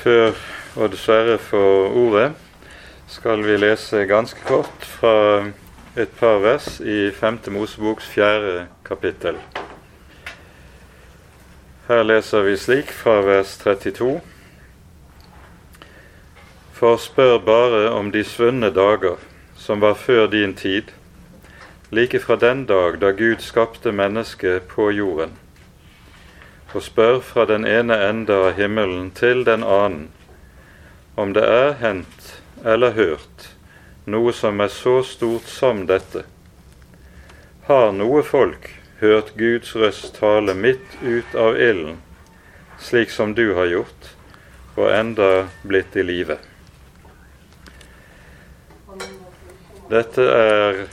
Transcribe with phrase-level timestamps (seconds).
[0.00, 0.32] Før
[0.80, 2.30] Odd Sverre får ordet,
[3.04, 5.50] skal vi lese ganske kort fra
[5.92, 7.36] et par vers i 5.
[7.52, 9.36] Moseboks fjerde kapittel.
[11.88, 14.22] Her leser vi slik fra vers 32.
[16.80, 19.20] For spør bare om de svunne dager,
[19.52, 20.94] som var før din tid,
[21.92, 25.36] like fra den dag da Gud skapte mennesket på jorden,
[26.74, 30.10] og spør fra den ene ende av himmelen til den annen,
[31.16, 33.50] om det er hendt eller hørt
[34.10, 36.24] noe som er så stort som dette.
[37.66, 38.70] Har noe folk
[39.00, 42.00] hørt Guds røst tale midt ut av ilden,
[42.80, 44.14] slik som du har gjort,
[44.76, 45.30] og enda
[45.62, 46.38] blitt i live.
[49.90, 50.84] Dette er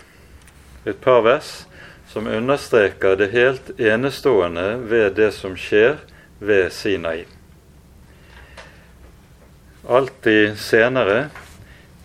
[0.87, 1.66] et par vers
[2.17, 5.99] som understreker det helt enestående ved det som skjer
[6.39, 7.27] ved Sinai.
[9.85, 11.27] Alltid senere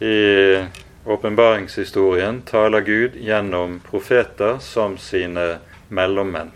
[0.04, 0.66] i
[1.08, 5.48] åpenbaringshistorien taler Gud gjennom profeter som sine
[5.88, 6.52] mellommenn.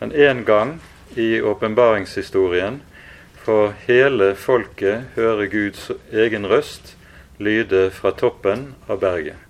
[0.00, 0.78] Men en gang
[1.14, 2.82] i åpenbaringshistorien
[3.46, 6.96] får hele folket høre Guds egen røst
[7.38, 9.47] lyde fra toppen av berget.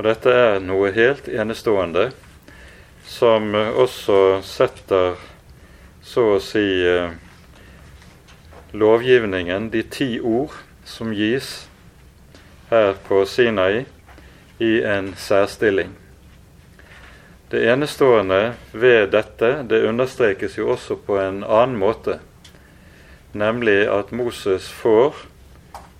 [0.00, 2.06] Og Dette er noe helt enestående,
[3.04, 5.18] som også setter
[6.00, 7.12] så å si eh,
[8.72, 10.56] lovgivningen, de ti ord
[10.88, 11.50] som gis
[12.72, 13.84] her på Sinai,
[14.56, 15.92] i en særstilling.
[17.52, 22.22] Det enestående ved dette det understrekes jo også på en annen måte,
[23.36, 25.26] nemlig at Moses får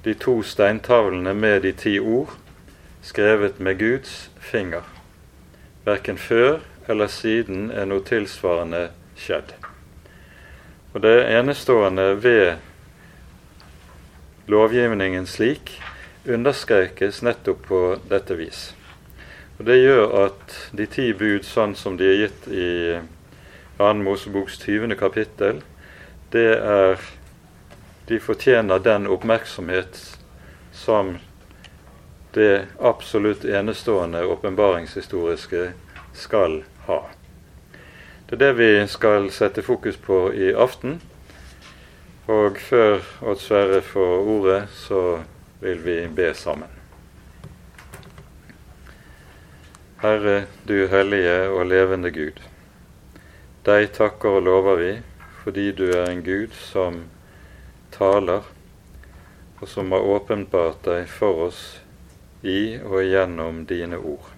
[0.08, 2.39] de to steintavlene med de ti ord
[3.02, 4.82] skrevet med Guds finger.
[5.84, 9.54] Verken før eller siden er noe tilsvarende skjedd.
[10.92, 12.56] Og Det enestående ved
[14.50, 15.76] lovgivningen slik
[16.26, 18.74] understrekes nettopp på dette vis.
[19.58, 22.98] Og Det gjør at de ti bud sånn som de er gitt i
[23.78, 23.92] 2.
[24.02, 24.96] Moseboks 20.
[24.96, 25.62] kapittel,
[26.32, 27.00] det er
[28.08, 30.18] De fortjener den oppmerksomhet
[30.74, 31.18] som
[32.34, 35.72] det absolutt enestående åpenbaringshistoriske
[36.12, 37.00] skal ha.
[38.26, 41.00] Det er det vi skal sette fokus på i aften.
[42.30, 45.22] Og før Odd Sverre får ordet, så
[45.60, 46.70] vil vi be sammen.
[50.00, 52.38] Herre, du hellige og levende Gud.
[53.66, 54.92] Deg takker og lover vi
[55.42, 57.02] fordi du er en Gud som
[57.92, 58.44] taler,
[59.60, 61.62] og som har åpenbart deg for oss
[62.42, 64.30] i og gjennom dine ord.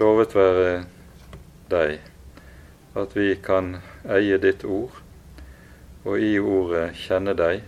[0.00, 0.70] Lovet være
[1.70, 1.98] deg
[2.96, 3.76] at vi kan
[4.08, 4.94] eie ditt ord,
[6.04, 7.62] og i ordet kjenne deg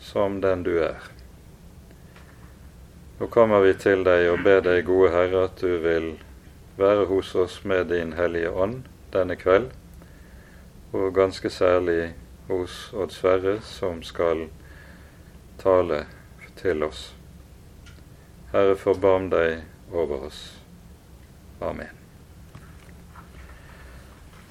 [0.00, 1.00] som den du er.
[3.20, 6.12] Nå kommer vi til deg og ber deg, gode Herre, at du vil
[6.80, 9.70] være hos oss med din Hellige Ånd denne kveld,
[10.92, 12.12] og ganske særlig
[12.48, 14.48] hos Odd Sverre, som skal
[15.60, 16.04] tale
[16.60, 17.19] til oss.
[18.52, 19.62] Herre, forbarm deg
[19.92, 20.40] over oss.
[21.60, 21.94] Amen.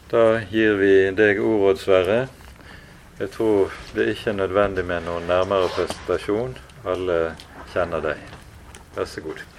[0.09, 2.19] Da gir vi deg ordet, Sverre.
[3.19, 6.55] Jeg tror det er ikke er nødvendig med noen nærmere presentasjon.
[6.87, 7.21] Alle
[7.73, 8.27] kjenner deg.
[8.95, 9.58] Vær så god.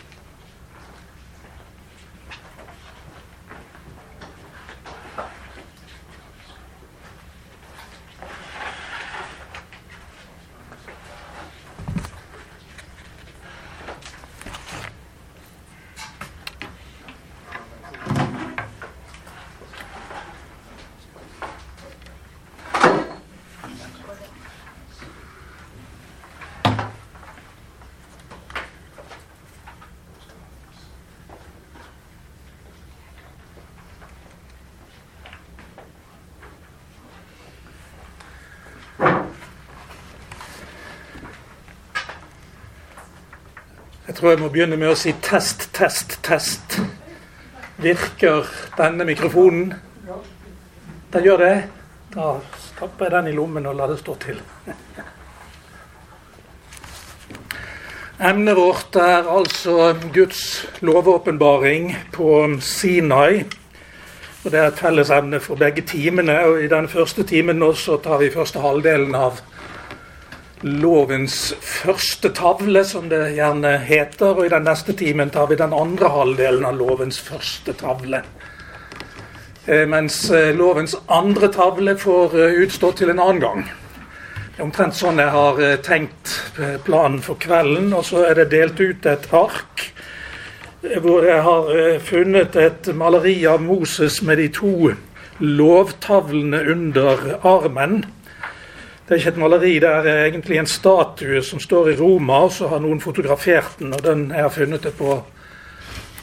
[44.20, 46.76] Tror jeg må begynne med å si test, test, test.
[47.80, 49.70] Virker denne mikrofonen?
[51.10, 51.54] Den gjør det?
[52.12, 52.34] Da
[52.66, 54.42] stapper jeg den i lommen og lar det stå til.
[58.20, 60.42] Emnet vårt er altså Guds
[60.84, 63.46] lovåpenbaring på Sinai.
[64.44, 66.36] Og Det er et felles emne for begge timene.
[66.44, 69.40] og I den første timen nå så tar vi første halvdelen av
[70.62, 74.34] lovens første tavle, som det gjerne heter.
[74.36, 78.22] Og i den neste timen tar vi den andre halvdelen av lovens første tavle.
[79.66, 83.66] Eh, mens eh, lovens andre tavle får eh, utstå til en annen gang.
[84.50, 86.34] Det er omtrent sånn jeg har tenkt
[86.84, 87.94] planen for kvelden.
[87.96, 89.86] Og så er det delt ut et ark
[91.04, 91.66] hvor jeg har
[92.04, 94.92] funnet et maleri av Moses med de to
[95.40, 98.02] lovtavlene under armen.
[99.10, 102.52] Det er ikke et maleri, det er egentlig en statue som står i Roma, og
[102.54, 103.90] så har noen fotografert den.
[103.90, 105.16] og Den jeg har funnet det på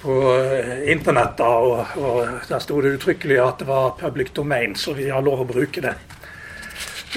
[0.02, 4.94] på eh, internett, og, og der sto det uttrykkelig at det var public domain, så
[4.96, 5.96] vi har lov å bruke det.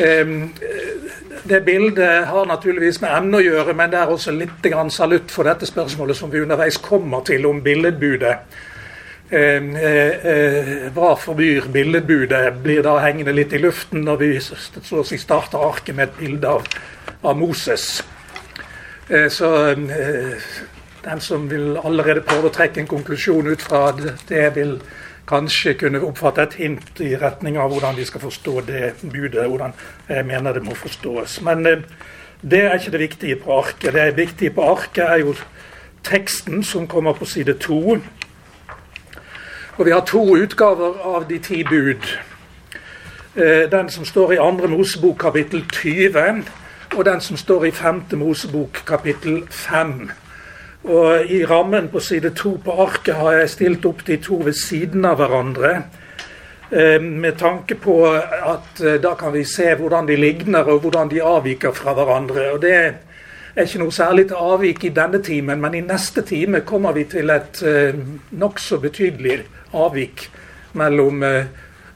[0.01, 0.53] Um,
[1.45, 5.47] det bildet har naturligvis med emnet å gjøre, men det er også litt salutt for
[5.47, 8.37] dette spørsmålet som vi underveis kommer til om billedbudet.
[9.31, 12.63] Um, uh, uh, hva forbyr billedbudet?
[12.65, 16.19] Blir da hengende litt i luften når vi så å si starter arket med et
[16.19, 16.67] bilde av,
[17.23, 18.01] av Moses.
[19.11, 19.49] Så
[21.03, 24.77] den som vil allerede prøve å trekke en konklusjon ut fra det, vil
[25.31, 29.47] kanskje kunne oppfatte et hint i retning av hvordan de skal forstå det budet.
[29.49, 29.73] hvordan
[30.09, 31.41] jeg mener det må forstås.
[31.47, 31.85] Men eh,
[32.43, 33.95] det er ikke det viktige på arket.
[33.95, 35.35] Det viktige på arket er jo
[36.03, 38.01] teksten som kommer på side to.
[39.81, 42.05] Og vi har to utgaver av de ti bud.
[43.37, 46.43] Eh, den som står i andre Mosebok kapittel 20,
[46.97, 50.11] og den som står i femte Mosebok kapittel 5.
[50.85, 54.53] Og I rammen på side to på arket har jeg stilt opp de to ved
[54.53, 55.73] siden av hverandre.
[56.71, 61.09] Eh, med tanke på at eh, da kan vi se hvordan de ligner og hvordan
[61.09, 62.51] de avviker fra hverandre.
[62.53, 62.93] Og Det er
[63.67, 67.31] ikke noe særlig til avvik i denne timen, men i neste time kommer vi til
[67.35, 67.99] et eh,
[68.31, 69.41] nokså betydelig
[69.73, 70.29] avvik
[70.79, 71.25] mellom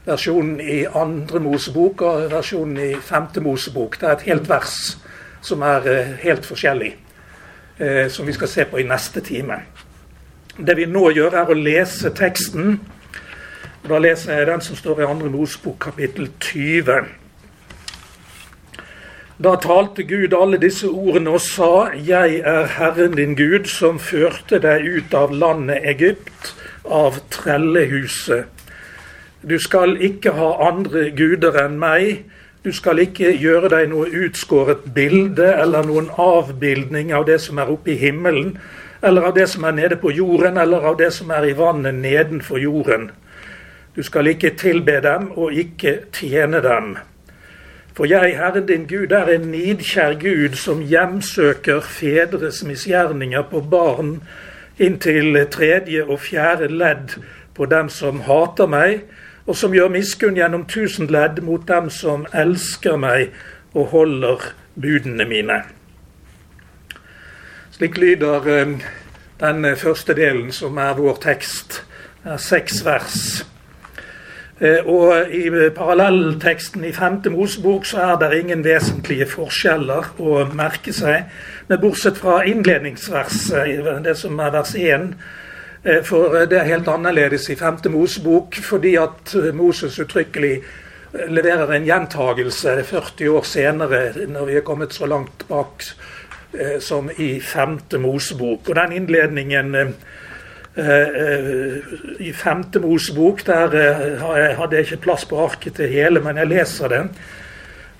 [0.05, 3.99] versjonen i andre Mosebok og versjonen i femte Mosebok.
[3.99, 4.75] Det er et helt vers
[5.45, 5.87] som er
[6.21, 6.93] helt forskjellig
[7.79, 9.59] eh, som vi skal se på i neste time.
[10.57, 12.79] Det vi nå gjør, er å lese teksten.
[13.83, 15.29] Og da leser jeg den som står i 2.
[15.33, 17.24] Mosebok kapittel 20.
[19.43, 24.59] Da talte Gud alle disse ordene og sa:" Jeg er Herren din Gud, som førte
[24.63, 26.55] deg ut av landet Egypt,
[26.85, 28.45] av trellehuset.
[29.43, 32.23] Du skal ikke ha andre guder enn meg.
[32.63, 37.69] Du skal ikke gjøre deg noe utskåret bilde eller noen avbildning av det som er
[37.69, 38.57] oppe i himmelen,
[39.03, 41.93] eller av det som er nede på jorden, eller av det som er i vannet
[41.93, 43.11] nedenfor jorden.
[43.95, 46.95] Du skal ikke tilbe dem og ikke tjene dem.
[47.95, 54.17] For jeg, Herren din Gud, er en nidkjær Gud som hjemsøker fedres misgjerninger på barn
[54.79, 57.15] inntil tredje og fjerde ledd
[57.55, 59.05] på dem som hater meg,
[59.47, 63.31] og som gjør miskunn gjennom tusen ledd mot dem som elsker meg
[63.71, 65.61] og holder budene mine.
[67.71, 68.77] Slik lyder eh,
[69.39, 71.83] den første delen, som er vår tekst.
[72.23, 73.45] Det er seks vers.
[74.59, 80.93] Eh, og I parallellteksten i femte Mosebok så er det ingen vesentlige forskjeller å merke
[80.95, 81.31] seg.
[81.67, 85.11] Men bortsett fra innledningsverset, det som er vers 1,
[85.85, 90.55] Eh, for eh, det er helt annerledes i femte Mosebok, fordi at eh, Moses uttrykkelig
[91.29, 95.85] leverer en gjentagelse 40 år senere, når vi er kommet så langt bak
[96.83, 98.69] som i femte Mosebok.
[98.69, 99.93] Og den innledningen
[100.75, 103.71] i femte Mosebok, der
[104.19, 107.03] hadde jeg ikke plass på arket til hele, men jeg leser det.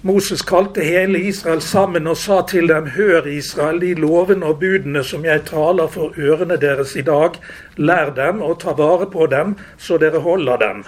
[0.05, 5.01] Moses kalte hele Israel sammen og sa til dem, Hør, Israel, de lovene og budene
[5.03, 7.39] som jeg taler for ørene deres i dag,
[7.77, 10.83] lær dem og ta vare på dem, så dere holder dem.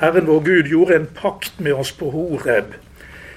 [0.00, 2.74] Herren vår Gud gjorde en pakt med oss på Horeb.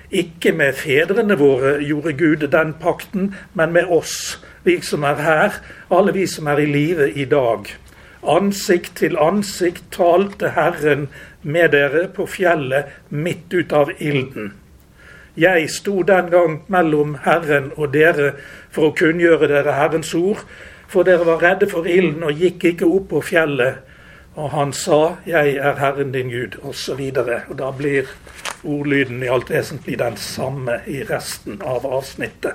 [0.09, 5.61] Ikke med fedrene våre gjorde Gud den pakten, men med oss, vi som er her,
[5.93, 7.69] alle vi som er i live i dag.
[8.21, 11.07] Ansikt til ansikt talte Herren
[11.41, 14.53] med dere på fjellet midt ut av ilden.
[15.35, 18.33] Jeg sto den gang mellom Herren og dere
[18.69, 20.43] for å kunngjøre dere Herrens ord,
[20.91, 23.81] for dere var redde for ilden og gikk ikke opp på fjellet.
[24.35, 27.11] Og han sa, 'Jeg er Herren din Gud', osv.
[27.57, 28.05] Da blir
[28.63, 32.53] ordlyden i alt vesentlig den samme i resten av avsnittet.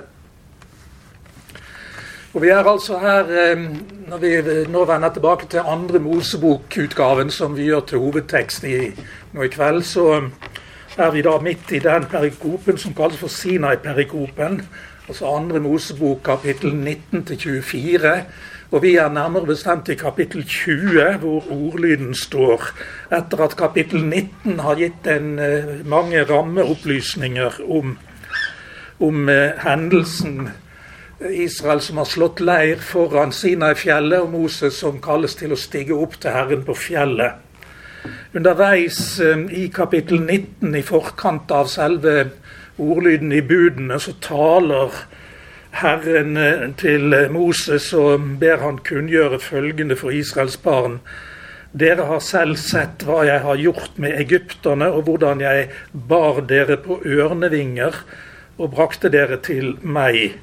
[2.37, 3.61] Og Vi er altså her, eh,
[4.09, 4.29] når vi
[4.69, 8.91] nå vender tilbake til andre Mosebok-utgaven, som vi gjør til hovedtekst i,
[9.33, 10.21] nå i kveld, så
[10.97, 14.61] er vi da midt i den perikopen som kalles for Sinai-perikopen.
[15.07, 18.13] Altså andre Mosebok kapittel 19-24.
[18.71, 22.69] Og vi er nærmere bestemt i kapittel 20, hvor ordlyden står.
[23.17, 27.97] Etter at kapittel 19 har gitt en, uh, mange rammeopplysninger om,
[28.99, 30.51] om eh, hendelsen
[31.19, 36.19] Israel som har slått leir foran Sinai-fjellet, og Moses som kalles til å stige opp
[36.21, 37.43] til Herren på fjellet.
[38.37, 38.99] Underveis
[39.49, 42.29] i kapittel 19, i forkant av selve
[42.77, 44.93] ordlyden i budene, så taler
[45.81, 46.37] Herren
[46.77, 50.99] til Moses og ber han kunngjøre følgende for Israels barn.
[51.77, 56.77] Dere har selv sett hva jeg har gjort med egypterne, og hvordan jeg bar dere
[56.81, 57.97] på ørnevinger
[58.57, 60.37] og brakte dere til meg.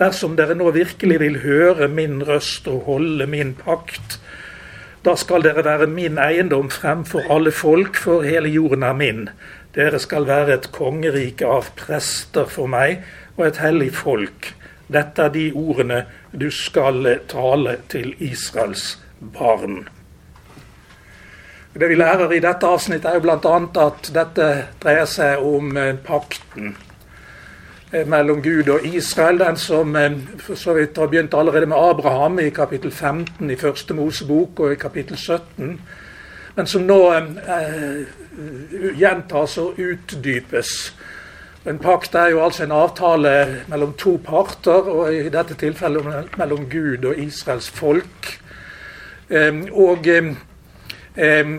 [0.00, 4.16] Dersom dere nå virkelig vil høre min røst og holde min pakt,
[5.04, 9.28] da skal dere være min eiendom fremfor alle folk, for hele jorden er min.
[9.76, 13.04] Dere skal være et kongerike av prester for meg
[13.36, 14.52] og et hellig folk.
[14.90, 16.02] Dette er de ordene
[16.32, 19.82] du skal tale til Israels barn.
[21.72, 23.56] Det vi lærer i dette avsnittet, er jo bl.a.
[23.84, 24.46] at dette
[24.82, 26.74] dreier seg om eh, pakten
[27.92, 29.38] mellom Gud og Israel.
[29.38, 33.56] Den som eh, for så vidt har begynt allerede med Abraham i kapittel 15 i
[33.56, 35.80] første Mosebok og i kapittel 17.
[36.56, 38.02] Men som nå eh,
[38.98, 40.74] gjentas og utdypes.
[41.68, 43.32] En pakt er jo altså en avtale
[43.68, 48.30] mellom to parter, og i dette tilfellet mellom Gud og Israels folk.
[49.28, 51.50] Eh, og eh,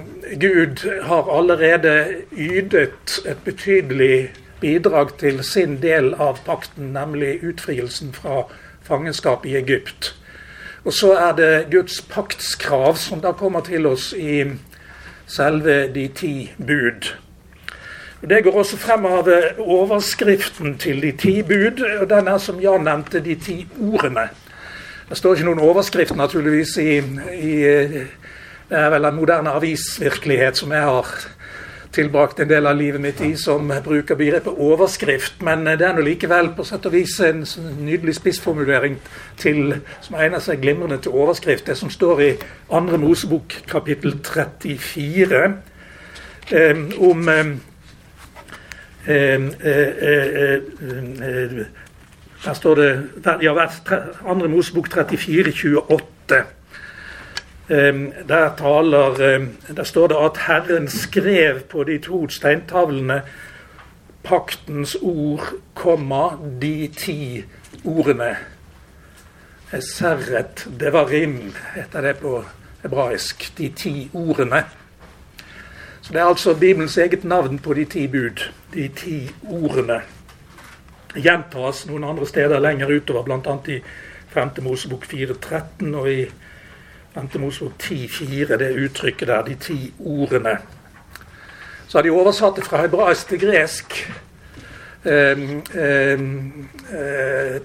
[0.41, 1.93] Gud har allerede
[2.31, 8.45] ydet et betydelig bidrag til sin del av pakten, nemlig utfrielsen fra
[8.85, 10.13] fangenskap i Egypt.
[10.85, 14.43] Og så er det Guds paktskrav som da kommer til oss i
[15.29, 17.11] selve de ti bud.
[18.21, 21.81] Det går også frem av overskriften til de ti bud.
[21.99, 24.29] og Den er, som Jan nevnte, de ti ordene.
[25.09, 26.97] Det står ikke noen overskrift naturligvis i,
[27.33, 27.55] i
[28.71, 31.09] det er vel en moderne avisvirkelighet som jeg har
[31.91, 35.41] tilbrakt en del av livet mitt i, som bruker begrepet overskrift.
[35.43, 37.43] Men det er nå likevel på sett og vis en
[37.81, 38.97] nydelig spissformulering
[39.41, 41.67] til, som egner seg glimrende til overskrift.
[41.67, 42.31] Det som står i
[42.71, 45.43] andre Mosebok kapittel 34
[46.51, 47.51] eh, om eh,
[49.07, 49.39] eh,
[52.41, 52.91] Der står det
[53.41, 53.53] ja,
[54.25, 56.43] andre Mosebok 34, 28.
[57.71, 59.15] Der, taler,
[59.75, 63.21] der står det at Herren skrev på de to steintavlene
[64.23, 67.43] paktens ord, komma, de ti
[67.85, 68.35] ordene.
[69.71, 72.41] Seret devarim heter det på
[72.83, 73.51] hebraisk.
[73.57, 74.65] De ti ordene.
[76.01, 78.51] Så Det er altså Bibelens eget navn på de ti bud.
[78.73, 80.01] De ti ordene.
[81.15, 83.57] Gjentas noen andre steder lenger utover, bl.a.
[83.67, 83.81] i
[84.33, 84.49] 5.
[84.63, 86.25] Mosebok 4.13 og i
[87.13, 87.39] 5.
[87.39, 90.57] Mosebok 10,4, det uttrykket der, de ti ordene.
[91.87, 93.97] Så har de oversatt det fra hebraisk til gresk.
[95.03, 95.41] Eh,
[95.75, 96.19] eh,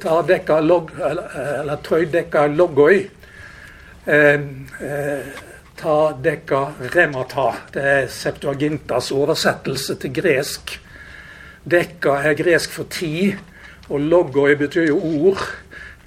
[0.03, 3.11] ta dekka log, eller trøydekka logoi.
[4.07, 4.41] Eh,
[5.77, 6.63] ta dekka
[6.95, 7.53] remata.
[7.73, 10.81] Det er Septuagintas oversettelse til gresk.
[11.63, 13.35] Dekka er gresk for ti,
[13.89, 14.99] og logoi betyr jo
[15.29, 15.47] ord.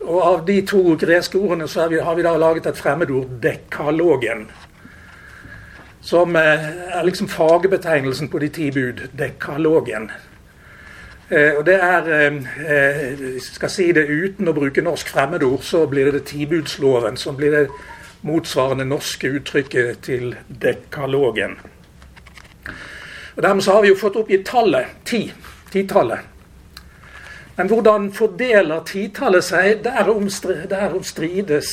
[0.01, 3.39] Og av de to greske ordene så har vi, har vi da laget et fremmedord,
[3.43, 4.47] dekalogen.
[6.01, 9.09] Som eh, er liksom fagbetegnelsen på de ti bud.
[9.19, 10.09] Dekalogen.
[11.29, 12.39] Eh, og det er eh,
[13.19, 17.37] Hvis jeg skal si det uten å bruke norsk fremmedord, så blir det, tibudsloven som
[17.37, 17.67] blir det
[18.21, 21.59] motsvarende norske uttrykket til dekalogen.
[23.35, 25.27] Og Dermed så har vi jo fått oppgitt tallet ti.
[25.71, 26.38] Titallet.
[27.59, 29.81] Men hvordan fordeler titallet seg?
[29.83, 30.29] Derom,
[30.71, 31.71] derom strides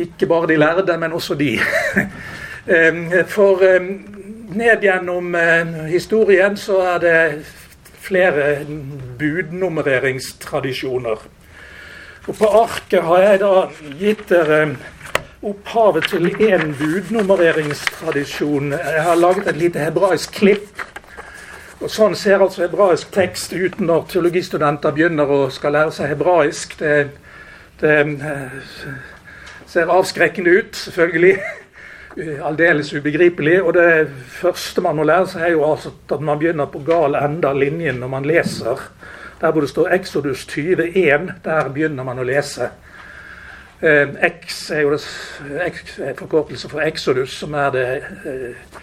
[0.00, 1.60] ikke bare de lærde, men også de.
[3.34, 3.60] For
[4.56, 5.36] ned gjennom
[5.92, 7.44] historien så er det
[8.00, 8.64] flere
[9.20, 11.18] budnummereringstradisjoner.
[12.28, 13.68] Og På arket har jeg da
[14.00, 14.76] gitt dere
[15.44, 18.72] opphavet til én budnummereringstradisjon.
[18.72, 20.68] Jeg har laget et lite hebraisk klipp
[21.78, 26.74] og Sånn ser altså hebraisk tekst ut når teologistudenter begynner å skal lære seg hebraisk.
[26.80, 26.94] Det,
[27.78, 28.56] det eh,
[29.70, 31.36] ser avskrekkende ut, selvfølgelig.
[32.48, 33.60] Aldeles ubegripelig.
[33.62, 34.08] Og det
[34.40, 37.62] første man må lære seg, er jo altså at man begynner på gal ende av
[37.62, 38.82] linjen når man leser.
[39.38, 42.72] Der hvor det står Exodus 21, der begynner man å lese.
[43.78, 47.88] Eh, X er jo det, forkortelse for Exodus, som er det
[48.26, 48.78] eh,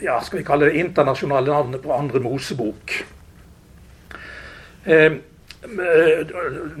[0.00, 2.94] ja, skal vi kalle det internasjonale navnet på andre Mosebok.
[4.84, 5.12] Eh,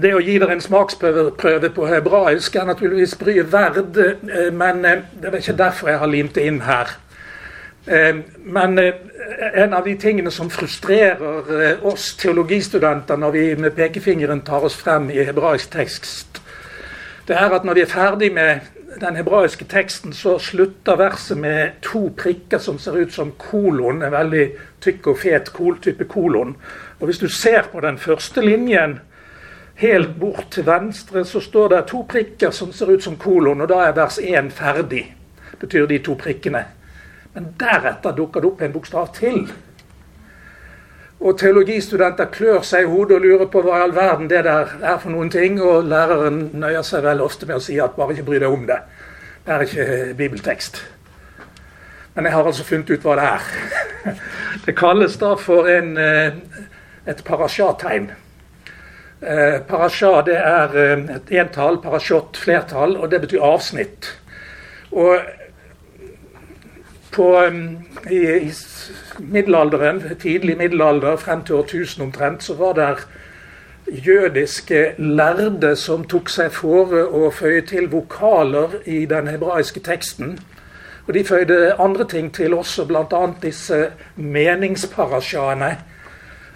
[0.02, 5.04] det å gi dere en smaksprøve på hebraisk er naturligvis bryet verd, eh, men eh,
[5.20, 6.98] det er ikke derfor jeg har limt det inn her.
[7.82, 14.76] Men en av de tingene som frustrerer oss teologistudenter når vi med pekefingeren tar oss
[14.78, 16.38] frem i hebraisk tekst,
[17.26, 21.78] det er at når vi er ferdig med den hebraiske teksten så slutter verset med
[21.84, 24.02] to prikker som ser ut som kolon.
[24.02, 24.44] En veldig
[24.82, 26.56] tykk og fet kol, type kolon.
[27.00, 29.00] Og Hvis du ser på den første linjen
[29.74, 33.68] helt bort til venstre, så står det to prikker som ser ut som kolon, og
[33.68, 35.14] da er vers 1 ferdig.
[35.60, 36.64] betyr de to prikkene.
[37.34, 39.46] Men deretter dukker det opp en bokstav til.
[41.22, 44.72] Og teologistudenter klør seg i hodet og lurer på hva i all verden det der
[44.82, 45.60] er for noen ting.
[45.62, 48.66] Og læreren nøyer seg vel ofte med å si at bare ikke bry deg om
[48.66, 48.80] det.
[49.46, 49.86] Det er ikke
[50.18, 50.82] bibeltekst.
[52.14, 53.52] Men jeg har altså funnet ut hva det er.
[54.66, 56.34] Det kalles da for en, eh,
[57.08, 58.10] et parasjategn.
[59.22, 64.10] Eh, parasja det er eh, et entall, parasjott flertall, og det betyr avsnitt.
[64.92, 65.22] Og
[67.12, 67.28] på,
[68.10, 68.52] i, i
[69.18, 72.88] middelalderen, tidlig middelalder, frem til årtusen omtrent, så var det
[74.06, 80.38] jødiske lærde som tok seg fore å føye til vokaler i den hebraiske teksten.
[81.06, 83.22] Og De føyde andre ting til også, bl.a.
[83.42, 85.76] disse meningsparasjaene.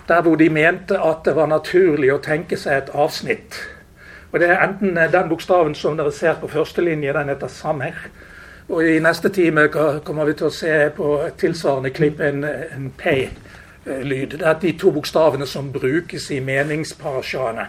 [0.09, 3.59] Der hvor de mente at det var naturlig å tenke seg et avsnitt.
[4.33, 8.07] Og Det er enten den bokstaven som dere ser på første linje, den heter samer
[8.69, 12.91] og I neste time kommer vi til å se på et tilsvarende klipp en, en
[12.99, 14.39] P-lyd.
[14.39, 17.69] Det er de to bokstavene som brukes i meningsparasjaene.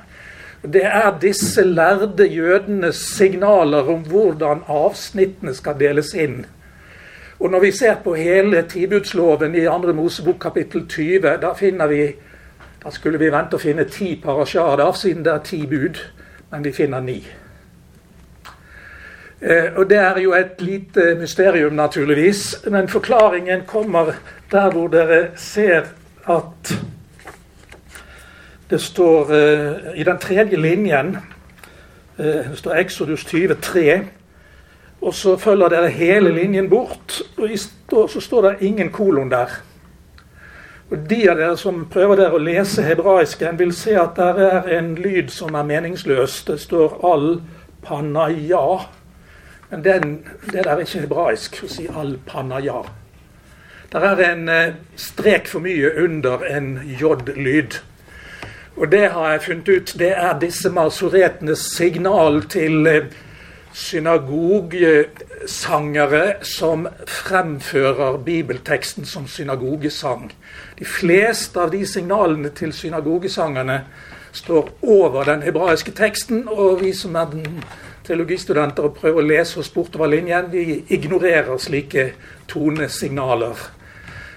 [0.66, 6.46] Det er disse lærde jødenes signaler om hvordan avsnittene skal deles inn.
[7.40, 9.94] Og Når vi ser på hele tilbudsloven i 2.
[9.94, 11.54] Mosebok kapittel 20, da
[11.88, 12.02] vi
[12.84, 15.98] da skulle vi vente å finne ti parasjader, siden det er ti bud,
[16.52, 17.18] men vi finner ni.
[19.42, 22.66] Eh, og Det er jo et lite mysterium, naturligvis.
[22.68, 24.12] Men forklaringen kommer
[24.52, 25.82] der hvor dere ser
[26.28, 26.78] at
[28.70, 31.18] det står eh, i den tredje linjen
[32.20, 34.08] eh, Det står Exodus 23.
[35.02, 37.22] Og så følger dere hele linjen bort,
[37.94, 39.62] og så står det ingen kolon der.
[40.92, 44.78] Og De av dere som prøver dere å lese hebraisken, vil se at det er
[44.80, 46.44] en lyd som er meningsløs.
[46.44, 47.42] Det står al
[47.84, 48.80] panaya
[49.70, 52.84] men den, det der er ikke hebraisk å si al-panaya.
[53.92, 57.72] Der er en eh, strek for mye under en j-lyd.
[58.78, 63.06] Og det har jeg funnet ut, det er disse masoretenes signal til eh,
[63.78, 70.34] synagogesangere som fremfører bibelteksten som synagogesang.
[70.80, 73.82] De fleste av de signalene til synagogesangerne
[74.32, 77.64] står over den hebraiske teksten, og vi som er den
[78.08, 80.52] teologistudenter og prøver å lese oss bortover linjen.
[80.52, 82.12] Vi ignorerer slike
[82.52, 83.68] tonesignaler.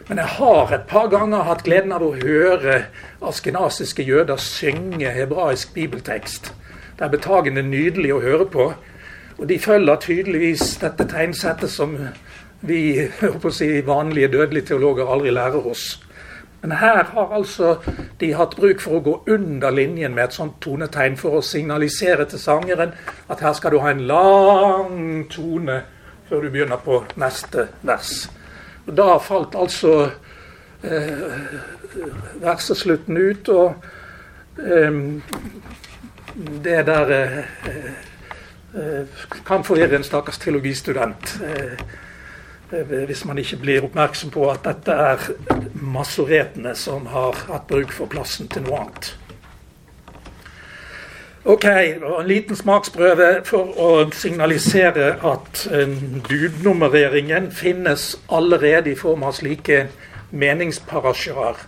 [0.09, 2.81] Men jeg har et par ganger hatt gleden av å høre
[3.23, 6.51] askenasiske jøder synge hebraisk bibeltekst.
[6.99, 8.73] Det er betagende nydelig å høre på.
[9.39, 11.95] Og de følger tydeligvis dette tegnsettet som
[12.67, 13.07] vi
[13.57, 16.01] si, vanlige dødelige teologer aldri lærer oss.
[16.63, 17.77] Men her har altså
[18.21, 22.27] de hatt bruk for å gå under linjen med et sånt tonetegn for å signalisere
[22.29, 22.93] til sangeren
[23.33, 25.79] at her skal du ha en lang tone
[26.29, 28.29] før du begynner på neste vers.
[28.87, 29.95] Og Da falt altså
[30.85, 31.25] eh,
[32.43, 33.75] verseslutten ut, og
[34.61, 35.01] eh,
[36.65, 37.41] det der eh,
[38.75, 41.41] eh kan forvirre en stakkars teologistudent.
[41.43, 41.81] Eh,
[42.71, 45.25] hvis man ikke blir oppmerksom på at dette er
[45.75, 49.11] masoretene som har hatt bruk for plassen til noe annet.
[51.45, 55.63] Ok, En liten smaksprøve for å signalisere at
[56.29, 59.87] budnummereringen finnes allerede i form av slike
[60.31, 61.65] meningsparasjer.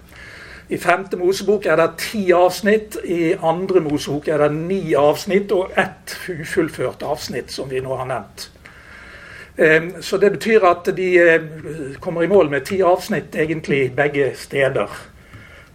[0.68, 5.72] I femte Mosebok er det ti avsnitt, i andre Mosebok er det ni avsnitt og
[5.76, 8.51] ett ufullført avsnitt, som vi nå har nevnt.
[9.56, 11.42] Ehm, så det betyr at de eh,
[12.00, 14.88] kommer i mål med ti avsnitt egentlig begge steder.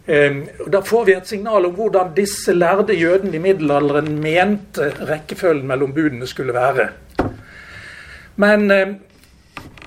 [0.07, 5.67] Ehm, da får vi et signal om hvordan disse lærde jødene i middelalderen mente rekkefølgen
[5.67, 6.89] mellom budene skulle være.
[8.35, 8.95] Men ehm,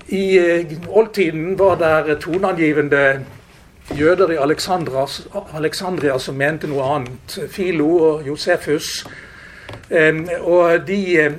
[0.07, 3.25] i eh, oldtiden var det toneangivende
[3.97, 7.39] jøder i Alexandria som mente noe annet.
[7.51, 9.03] Filo og Josefus.
[9.91, 11.31] Og de eh,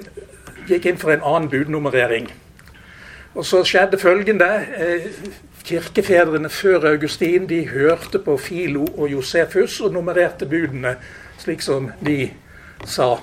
[0.69, 2.29] gikk inn for en annen budnummerering.
[3.35, 4.51] Og så skjedde følgende.
[4.77, 5.09] Eh,
[5.65, 10.97] kirkefedrene før Augustin de hørte på Filo og Josefus og nummererte budene
[11.43, 12.31] slik som de
[12.85, 13.17] sa.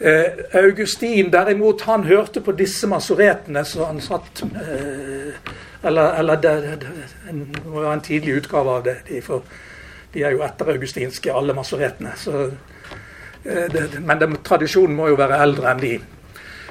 [0.00, 5.54] Eh, Augustin derimot, han hørte på disse masoretene, så han satt eh,
[5.86, 6.88] Eller, eller det, det,
[7.30, 9.44] det, må være en tidlig utgave av det, de, for
[10.14, 12.14] de er jo etter augustinske, alle masoretene.
[12.18, 12.48] Så,
[14.00, 15.92] men tradisjonen må jo være eldre enn de.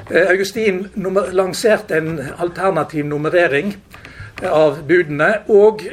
[0.10, 0.88] Eh, Augustin
[1.32, 3.76] lanserte en alternativ nummerering
[4.46, 5.32] av budene.
[5.48, 5.86] Og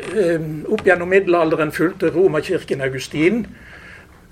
[0.68, 3.46] opp gjennom middelalderen fulgte Romerkirken Augustin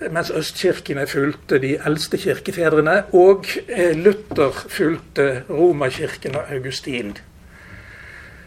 [0.09, 7.13] mens østkirkene fulgte de eldste kirkefedrene, og eh, Luther fulgte Romerkirken og Augustin.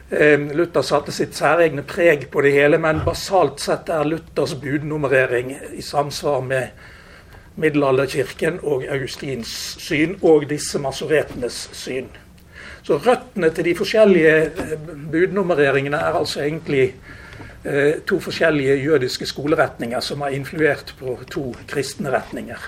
[0.09, 5.53] Eh, Luther satte sitt særegne preg på det hele, men basalt sett er Luthers budnummerering
[5.77, 6.89] i samsvar med
[7.55, 12.07] middelalderkirken og Augustins syn, og disse masoretenes syn.
[12.83, 14.79] Så røttene til de forskjellige eh,
[15.11, 16.93] budnummereringene er altså egentlig
[17.65, 22.59] Eh, to forskjellige jødiske skoleretninger som har influert på to kristne retninger.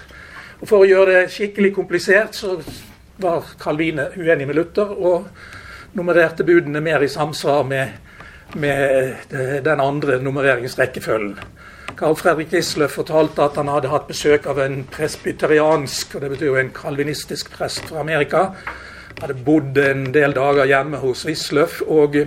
[0.62, 2.62] Og For å gjøre det skikkelig komplisert så
[3.20, 5.28] var Calvine uenig med Luther og
[5.94, 7.92] nummererte budene mer i samsvar med,
[8.56, 9.28] med
[9.68, 11.36] den andre nummereringsrekkefølgen.
[11.96, 16.50] Carl Fredrik Gisle fortalte at han hadde hatt besøk av en presbyteriansk, og det betyr
[16.50, 18.50] jo en kalvinistisk prest fra Amerika.
[19.22, 21.82] Hadde bodd en del dager hjemme hos Wisløff.
[21.88, 22.18] og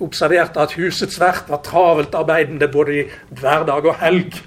[0.00, 4.38] observerte at husets vert var travelt arbeidende både i hverdag og helg.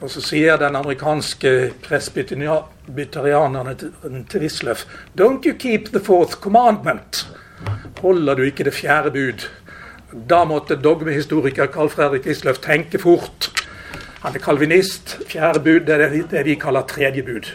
[0.00, 4.84] Og så sier den amerikanske presbyterianerne til Wisløff
[5.16, 7.28] Don't you keep the fourth commandment?
[8.00, 9.48] Holder du ikke det fjerde bud?
[10.28, 13.59] Da måtte dogmehistoriker Carl Fredrik Wisløff tenke fort.
[14.20, 15.18] Han er kalvinist.
[15.28, 17.48] Fjerde bud det er det vi kaller tredje bud.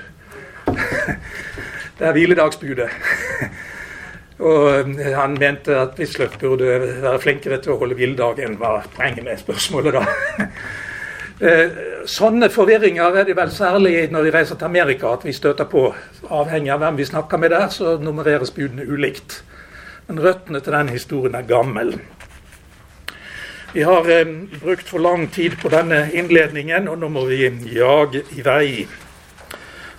[1.96, 2.90] Det er hviledagsbudet.
[4.40, 6.66] Og eh, han mente at Wisløff burde
[7.02, 10.04] være flinkere til å holde hviledagen, var poenget med spørsmålet da.
[11.36, 15.68] Eh, sånne forvirringer er det vel særlig når vi reiser til Amerika at vi støter
[15.68, 15.90] på.
[16.32, 19.42] Avhengig av hvem vi snakker med der, så nummereres budene ulikt.
[20.08, 21.92] Men røttene til den historien er gammel.
[23.74, 24.28] Vi har eh,
[24.62, 28.86] brukt for lang tid på denne innledningen, og nå må vi jage i vei.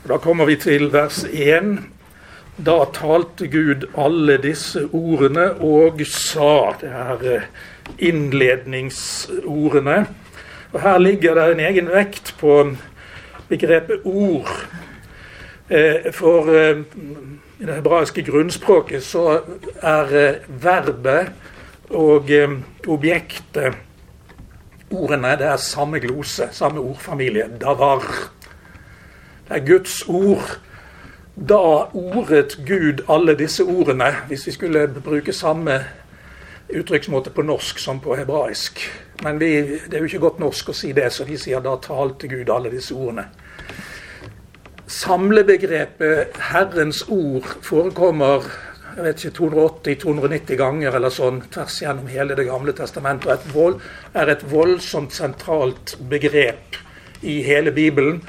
[0.05, 1.97] Og da kommer vi til vers 1
[2.57, 7.43] da talte Gud alle disse ordene og sa Det er eh,
[7.99, 10.07] innledningsordene.
[10.73, 12.77] Og Her ligger det en egen vekt på
[13.49, 14.49] begrepet ord.
[15.69, 16.77] Eh, for eh,
[17.61, 19.41] i det hebraiske grunnspråket så
[19.83, 21.29] er verbet
[21.91, 22.31] og
[22.89, 23.77] objektet
[24.91, 27.49] Ordene det er samme glose, samme ordfamilie.
[27.61, 28.05] Davar.
[29.49, 30.61] Det er Guds ord
[31.37, 31.59] da
[31.93, 35.81] ordet Gud alle disse ordene, hvis vi skulle bruke samme
[36.75, 38.81] uttrykksmåte på norsk som på hebraisk.
[39.23, 41.77] Men vi, det er jo ikke godt norsk å si det, så vi sier da
[41.83, 43.27] talte Gud alle disse ordene.
[44.87, 48.47] Samlebegrepet 'Herrens ord' forekommer
[48.97, 53.29] jeg vet ikke, 280-290 ganger eller sånn tvers gjennom hele Det gamle testamentet.
[53.35, 53.77] Et vold,
[54.17, 56.79] er et voldsomt sentralt begrep
[57.21, 58.23] i hele Bibelen.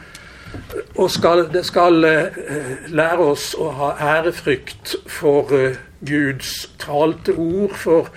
[0.96, 7.76] Og skal, det skal uh, lære oss å ha ærefrykt for uh, Guds talte ord.
[7.80, 8.12] For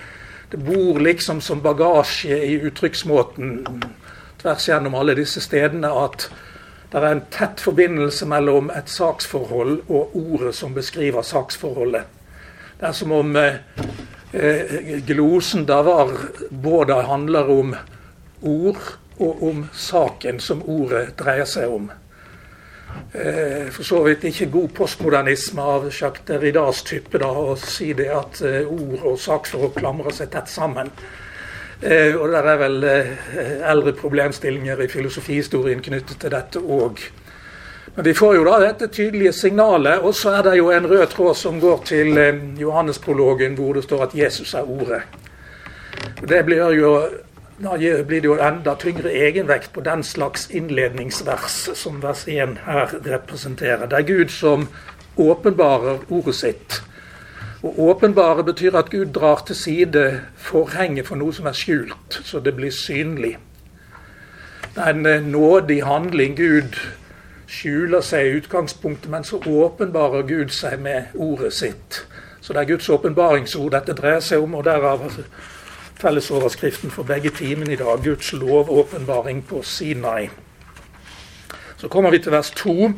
[0.51, 3.61] det bor liksom som bagasje i uttrykksmåten
[4.41, 6.27] tvers gjennom alle disse stedene at
[6.91, 12.20] det er en tett forbindelse mellom et saksforhold og ordet som beskriver saksforholdet.
[12.81, 13.55] Det er som om uh,
[15.05, 16.15] glosen da var
[16.49, 17.75] både handler om
[18.41, 18.81] ord
[19.21, 21.91] og om saken som ordet dreier seg om.
[23.13, 28.07] Eh, for så vidt ikke god postmodernisme av Jacques Derridas type da, å si det
[28.11, 30.91] at eh, ord og saksforhold klamrer seg tett sammen.
[31.81, 37.03] Eh, og det er vel eldre problemstillinger i filosofihistorien knyttet til dette òg.
[37.95, 41.07] Men vi får jo da dette tydelige signalet, og så er det jo en rød
[41.11, 42.21] tråd som går til
[42.59, 45.01] Johannesprologen, hvor det står at Jesus er ordet.
[46.21, 46.93] Det blir jo
[47.61, 52.95] da blir det jo enda tyngre egenvekt på den slags innledningsvers som vers 1 her
[53.05, 53.85] representerer.
[53.85, 54.67] Det er Gud som
[55.17, 56.81] åpenbarer ordet sitt.
[57.61, 62.39] Og åpenbare betyr at Gud drar til side forhenget for noe som er skjult, så
[62.39, 63.35] det blir synlig.
[64.73, 66.37] Det er en eh, nådig handling.
[66.37, 66.79] Gud
[67.51, 72.05] skjuler seg i utgangspunktet, men så åpenbarer Gud seg med ordet sitt.
[72.41, 75.03] Så det er Guds åpenbaringsord dette dreier seg om, og derav
[76.01, 80.29] fellesoverskriften for begge timene i dag, Guds lovåpenbaring på Sinai.
[81.77, 82.91] Så kommer vi til vers 2.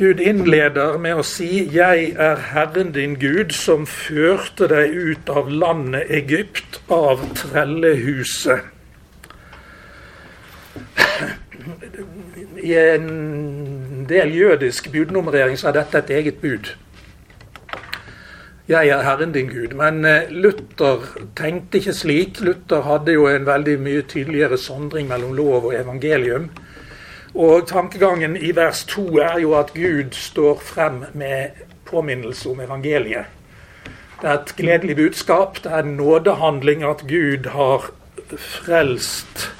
[0.00, 5.48] Gud innleder med å si 'Jeg er Herren din Gud, som førte deg ut av
[5.48, 8.60] landet Egypt, av trellehuset'.
[12.62, 16.74] I en del jødisk budnummerering så er dette et eget bud.
[18.70, 19.74] 'Jeg er Herren din Gud'.
[19.74, 21.02] Men eh, Luther
[21.36, 22.40] tenkte ikke slik.
[22.40, 26.50] Luther hadde jo en veldig mye tydeligere sondring mellom lov og evangelium.
[27.34, 33.26] Og tankegangen i vers 2 er jo at Gud står frem med påminnelse om evangeliet.
[34.22, 35.58] Det er et gledelig budskap.
[35.64, 37.90] Det er en nådehandling at Gud har
[38.38, 39.50] frelst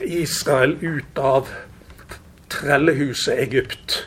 [0.00, 1.48] Israel ut av
[2.52, 4.02] trellehuset Egypt.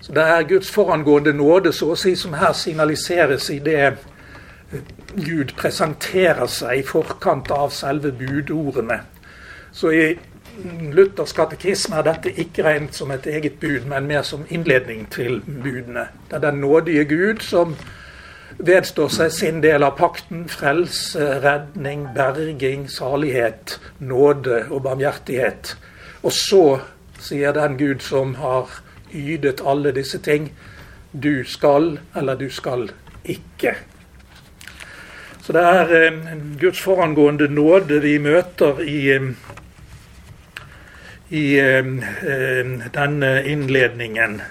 [0.00, 3.96] Så Det er Guds forangående nåde så å si, som her signaliseres i det
[5.14, 9.02] Gud presenterer seg i forkant av selve budordene.
[9.72, 10.06] Så i
[10.92, 15.40] Luthers katekisme er dette ikke regnet som et eget bud, men mer som innledning til
[15.46, 16.08] budene.
[16.28, 17.76] Det er den nådige Gud som
[18.62, 20.46] vedstår seg sin del av pakten.
[20.50, 25.74] Frelse, redning, berging, salighet, nåde og barmhjertighet.
[26.22, 26.64] Og så
[27.22, 28.70] sier den Gud som har
[29.12, 30.52] ydet alle disse ting,
[31.12, 32.88] du skal eller du skal
[33.28, 33.74] ikke.
[35.42, 39.18] Så det er en Guds forangående nåde vi møter i
[41.32, 41.46] i
[42.94, 44.42] denne innledningen.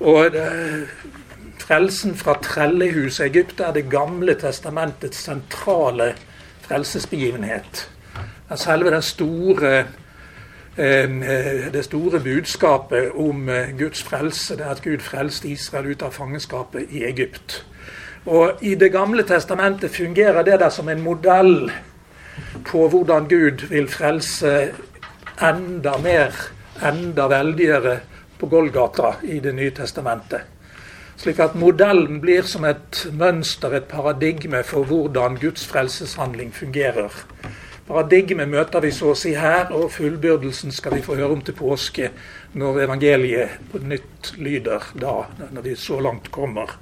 [0.00, 0.36] Og
[1.70, 6.16] Frelsen fra trellehuset Egypt er Det gamle testamentets sentrale
[6.64, 7.84] frelsesbegivenhet.
[8.56, 9.84] Selve den store,
[11.70, 13.46] det store budskapet om
[13.78, 14.56] Guds frelse.
[14.56, 17.64] Det er at Gud frelste Israel ut av fangenskapet i Egypt.
[18.26, 21.70] Og I Det gamle testamentet fungerer det der som en modell
[22.66, 24.72] på hvordan Gud vil frelse
[25.42, 26.34] enda mer,
[26.82, 28.00] enda veldigere
[28.38, 30.40] på Golgata i Det nye testamentet.
[31.20, 37.12] Slik at modellen blir som et mønster, et paradigme for hvordan Guds frelseshandling fungerer.
[37.90, 41.58] Paradigmet møter vi så å si her, og fullbyrdelsen skal vi få høre om til
[41.58, 42.08] påske,
[42.56, 46.72] når evangeliet på nytt lyder da, når vi så langt kommer.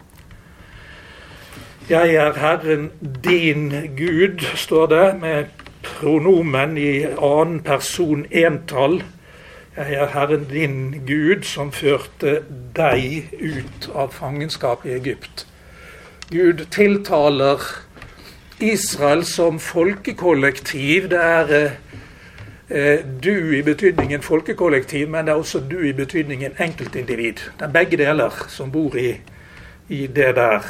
[1.91, 2.91] Jeg er Herren
[3.25, 9.01] din Gud, står det, med pronomen i annen person entall.
[9.79, 12.41] Jeg er Herren din Gud, som førte
[12.75, 15.45] deg ut av fangenskap i Egypt.
[16.33, 17.63] Gud tiltaler
[18.59, 21.07] Israel som folkekollektiv.
[21.13, 21.53] Det er
[22.69, 27.47] eh, du i betydningen folkekollektiv, men det er også du i betydningen enkeltindivid.
[27.61, 29.13] Det er begge deler som bor i,
[29.89, 30.67] i det der.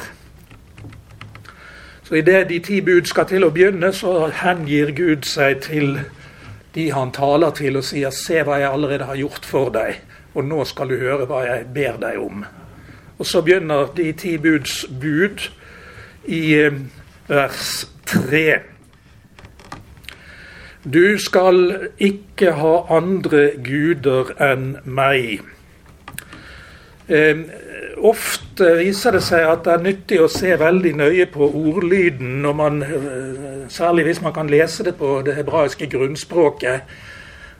[2.03, 5.97] Så Idet de ti bud skal til å begynne, så hengir Gud seg til
[6.75, 10.01] de han taler til, og sier 'Se hva jeg allerede har gjort for deg',
[10.35, 12.45] og nå skal du høre hva jeg ber deg om.
[13.19, 15.49] Og så begynner de ti buds bud
[16.25, 16.73] i eh,
[17.27, 18.59] vers 3.
[20.93, 25.41] Du skal ikke ha andre guder enn meg.
[27.99, 32.81] Ofte viser det seg at det er nyttig å se veldig nøye på ordlyden, man,
[32.83, 36.81] eh, særlig hvis man kan lese det på det hebraiske grunnspråket.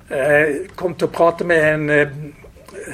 [0.10, 2.08] Jeg kom til å prate med en eh,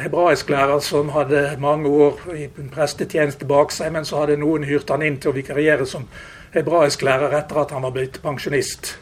[0.01, 5.03] hebraisklærer som hadde mange år i prestetjeneste bak seg, men så hadde noen hyrt han
[5.05, 6.07] inn til å vikariere som
[6.55, 8.95] hebraisklærer etter at han var blitt pensjonist.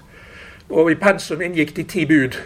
[0.69, 2.37] Og i pensum inngikk de ti bud.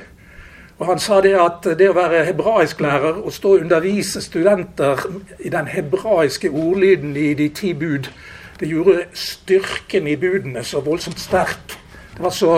[0.77, 5.01] Og Han sa det at det å være hebraisklærer og stå og undervise studenter
[5.39, 8.11] i den hebraiske ordlyden i de ti bud,
[8.59, 11.73] det gjorde styrken i budene så voldsomt sterk.
[12.13, 12.53] Det var så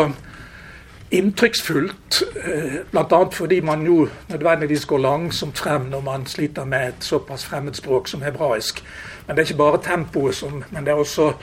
[1.12, 3.24] inntrykksfullt, eh, bl.a.
[3.32, 8.22] fordi man jo nødvendigvis går langsomt frem når man sliter med et såpass fremmedspråk som
[8.22, 8.84] hebraisk.
[9.28, 11.34] Men det er ikke bare tempoet, som, men det er også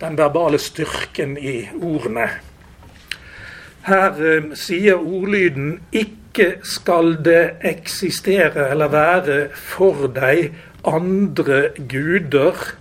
[0.00, 2.28] den verbale styrken i ordene.
[3.84, 12.74] Her eh, sier ordlyden 'ikke skal det eksistere eller være for deg andre guder'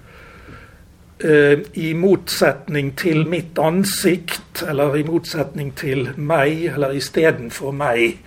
[1.23, 8.17] eh, i motsetning til mitt ansikt, eller i motsetning til meg, eller istedenfor meg.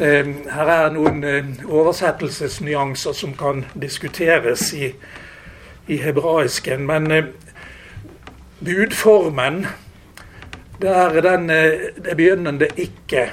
[0.00, 4.92] Eh, her er noen eh, oversettelsesnyanser som kan diskuteres i,
[5.88, 6.86] i hebraisken.
[6.86, 7.32] Men
[8.64, 9.66] budformen
[10.82, 11.72] det er den, eh,
[12.04, 13.30] det begynnende 'ikke',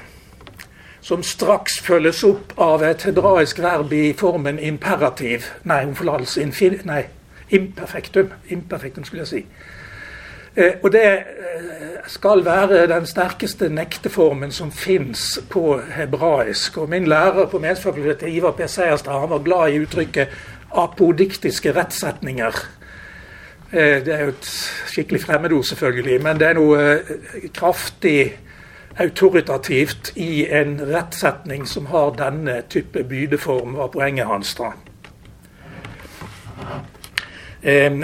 [1.02, 5.40] som straks følges opp av et hebraisk verb i formen imperativ.
[5.64, 6.80] Nei, om forlatelse.
[6.84, 7.04] Nei,
[7.50, 8.32] imperfektum.
[8.50, 9.46] Imperfektum, skulle jeg si.
[10.56, 11.24] Eh, og det eh,
[12.08, 16.78] skal være den sterkeste nekteformen som fins på hebraisk.
[16.78, 18.68] Og min lærer på Medfakultetet, Ivar P.
[18.68, 20.28] Seierstad, han var glad i uttrykket
[20.72, 22.54] apodiktiske rettsetninger.
[23.74, 24.48] Eh, det er jo et
[24.86, 28.36] skikkelig fremmedord, selvfølgelig, men det er noe eh, kraftig
[29.02, 34.54] autoritativt i en rettsetning som har denne type bydeform, var poenget hans.
[34.60, 34.70] da.
[37.64, 37.98] Eh,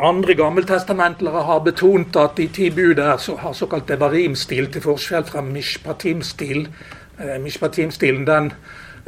[0.00, 6.68] andre gammeltestamentlere har betont at de ti bud har såkalt devarim-stil, til forskjell fra mishpatim-stil.
[7.42, 8.52] Mishpatim-stilen den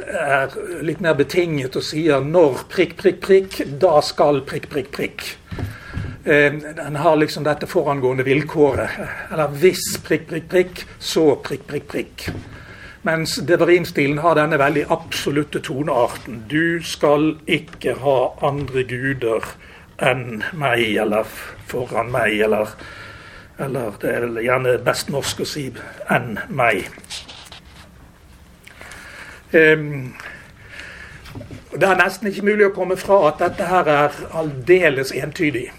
[0.07, 5.27] er litt mer betinget og sier når prikk, prikk, prikk, da skal prikk, prikk, prikk.
[6.23, 8.99] Eh, den har liksom dette forangående vilkåret.
[9.31, 12.27] Eller hvis prikk, prikk, prikk, så prikk, prikk, prikk.
[13.01, 16.43] Mens Deverin-stilen har denne veldig absolutte tonearten.
[16.49, 19.47] Du skal ikke ha andre guder
[20.01, 21.25] enn meg, eller
[21.69, 22.75] foran meg, eller,
[23.57, 25.71] eller det er gjerne best norsk å si
[26.09, 26.89] 'enn meg'.
[29.53, 30.15] Um,
[31.71, 35.69] det er nesten ikke mulig å komme fra at dette her er aldeles entydig.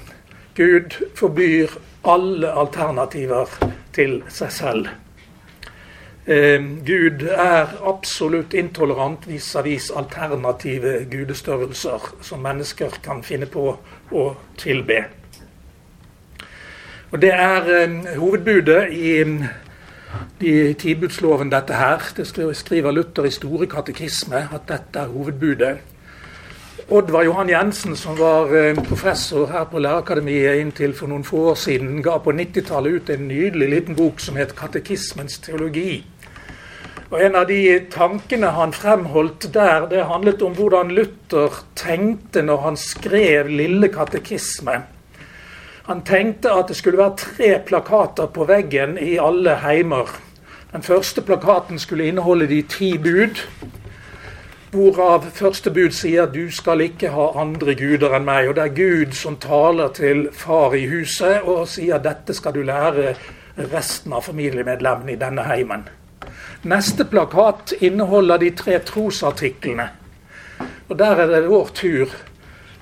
[0.56, 1.76] Gud forbyr
[2.08, 3.52] alle alternativer
[3.94, 4.90] til seg selv.
[6.26, 13.78] Eh, Gud er absolutt intolerant vis-à-vis -vis alternative gudestørrelser som mennesker kan finne på
[14.12, 15.04] å tilbe.
[17.10, 19.24] Og Det er eh, hovedbudet i
[20.40, 22.02] de tibudsloven, dette her.
[22.16, 25.78] Det skriver Luther i Store katekisme at dette er hovedbudet.
[26.92, 31.60] Oddvar Johan Jensen, som var eh, professor her på Lærerakademiet inntil for noen få år
[31.60, 36.02] siden, ga på 90-tallet ut en nydelig liten bok som het 'Katekismens teologi'.
[37.12, 42.60] Og En av de tankene han fremholdt der, det handlet om hvordan Luther tenkte når
[42.60, 44.82] han skrev Lille katekisme.
[45.86, 50.10] Han tenkte at det skulle være tre plakater på veggen i alle heimer.
[50.72, 53.40] Den første plakaten skulle inneholde de ti bud.
[54.72, 58.48] Hvorav første bud sier 'du skal ikke ha andre guder enn meg'.
[58.48, 62.62] Og det er Gud som taler til far i huset og sier 'dette skal du
[62.62, 63.14] lære
[63.74, 65.88] resten av familiemedlemmene i denne heimen'.
[66.62, 69.88] Neste plakat inneholder de tre trosartiklene.
[70.88, 72.08] Og der er det vår tur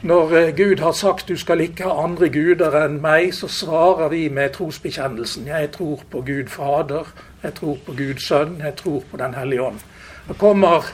[0.02, 4.08] når eh, Gud har sagt du skal ikke ha andre guder enn meg, så svarer
[4.14, 5.50] vi med trosbekjennelsen.
[5.50, 7.10] Jeg tror på Gud Fader,
[7.42, 9.82] jeg tror på Gud Sønn, jeg tror på Den hellige ånd.
[10.28, 10.88] Da kommer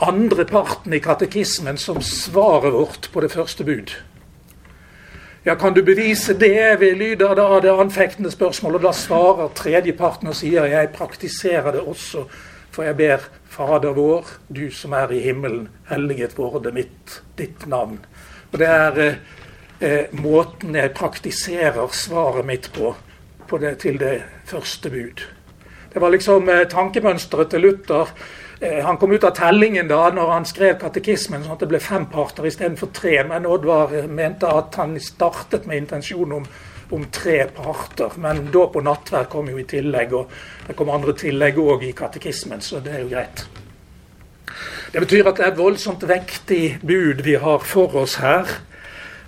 [0.00, 3.96] andre parten i katekismen som svaret vårt på det første bud.
[5.44, 8.76] Ja, Kan du bevise det, Vi lyder da det anfektende spørsmålet.
[8.76, 12.24] Og da svarer tredjeparten og sier jeg praktiserer det også,
[12.70, 17.98] for jeg ber Fader vår, du som er i himmelen, helliget vorde mitt, ditt navn.
[18.50, 19.18] Og det er eh,
[19.80, 22.94] eh, måten jeg praktiserer svaret mitt på,
[23.46, 24.16] på det, til det
[24.50, 25.22] første bud.
[25.92, 28.10] Det var liksom eh, tankemønsteret til Luther.
[28.60, 31.80] Eh, han kom ut av tellingen da når han skrev katekismen, sånn at det ble
[31.82, 33.16] fem parter istedenfor tre.
[33.26, 36.50] Men Oddvar eh, mente at han startet med intensjon om,
[36.90, 38.18] om tre parter.
[38.22, 41.96] Men da på nattverd kom jo i tillegg, og det kom andre tillegg òg i
[41.96, 43.48] katekismen, så det er jo greit.
[44.92, 48.48] Det betyr at det er et voldsomt vektig bud vi har for oss her.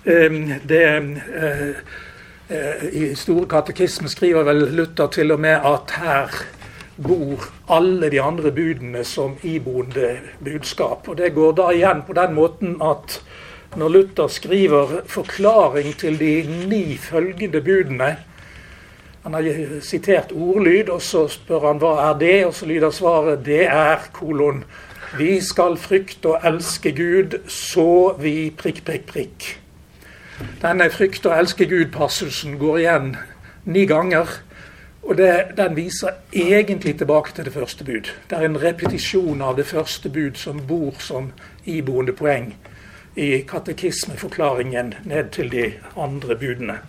[0.05, 1.69] Ehm, det, eh,
[2.49, 6.43] eh, I Store katekisme skriver vel Luther til og med at her
[6.97, 11.07] bor alle de andre budene som iboende budskap.
[11.07, 13.21] Og Det går da igjen på den måten at
[13.75, 18.17] når Luther skriver forklaring til de ni følgende budene
[19.23, 23.45] Han har sitert ordlyd, og så spør han hva er det, og så lyder svaret
[23.45, 24.65] det er kolon
[25.17, 29.45] vi skal frykte og elske Gud, så vi prikk, prikk, prikk.
[30.61, 33.13] Denne frykt og elske Gud-passusen går igjen
[33.65, 34.39] ni ganger.
[35.03, 38.09] Og det, Den viser egentlig tilbake til det første bud.
[38.29, 41.31] Det er en repetisjon av det første bud som bor som
[41.65, 42.53] iboende poeng
[43.15, 46.79] i katekismeforklaringen ned til de andre budene.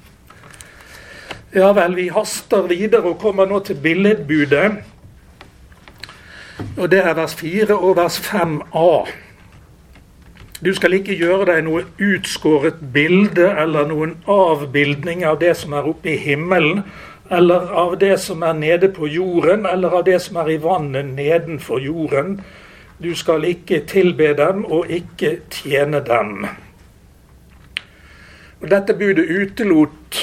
[1.54, 4.93] Ja vel, vi haster videre og kommer nå til billedbudet.
[6.76, 9.06] Og det er vers 4 og vers 5a.
[10.64, 15.88] Du skal ikke gjøre deg noe utskåret bilde eller noen avbildning av det som er
[15.90, 16.84] oppe i himmelen,
[17.30, 21.10] eller av det som er nede på jorden, eller av det som er i vannet
[21.16, 22.38] nedenfor jorden.
[23.02, 26.46] Du skal ikke tilbe dem og ikke tjene dem.
[28.62, 30.22] Og Dette budet utelot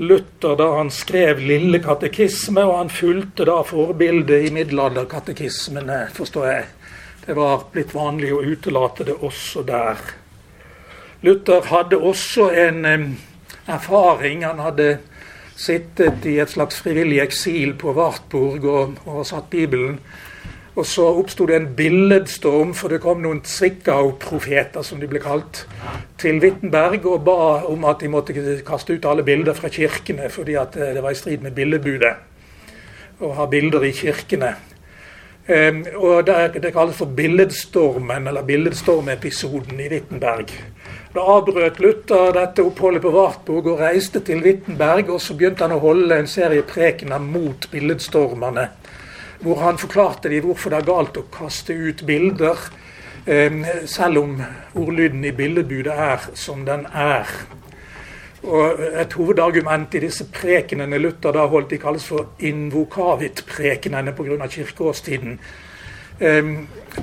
[0.00, 6.66] Luther da han skrev Lille katekisme, og han fulgte da forbildet i middelalderkatekismene, forstår jeg.
[7.24, 9.98] Det var blitt vanlig å utelate det også der.
[11.26, 12.86] Luther hadde også en
[13.66, 14.46] erfaring.
[14.46, 14.86] Han hadde
[15.58, 19.98] sittet i et slags frivillig eksil på Wartburg og oversatt Bibelen.
[20.78, 25.64] Og så oppsto det en billedstorm, for det kom noen Zwickau-profeter, som de ble kalt,
[26.22, 30.54] til Wittenberg og ba om at de måtte kaste ut alle bilder fra kirkene, fordi
[30.54, 32.14] eh, det var i strid med billedbudet
[33.18, 34.52] å ha bilder i kirkene.
[35.48, 40.52] Um, og det, det, kalles for billedstormen, eller billedstormepisoden i Wittenberg.
[41.14, 45.08] Da avbrøt Luther dette oppholdet på Wartburg og reiste til Wittenberg.
[45.10, 48.68] Og så begynte han å holde en serie prekener mot billedstormene
[49.40, 52.58] hvor han forklarte de hvorfor det er galt å kaste ut bilder,
[53.26, 54.42] eh, selv om
[54.74, 57.26] ordlyden i bildebudet er som den er.
[58.42, 64.46] Og Et hovedargument i disse prekenene Luther da holdt, de kalles for invokavit-prekenene pga.
[64.46, 65.40] kirkeårstiden,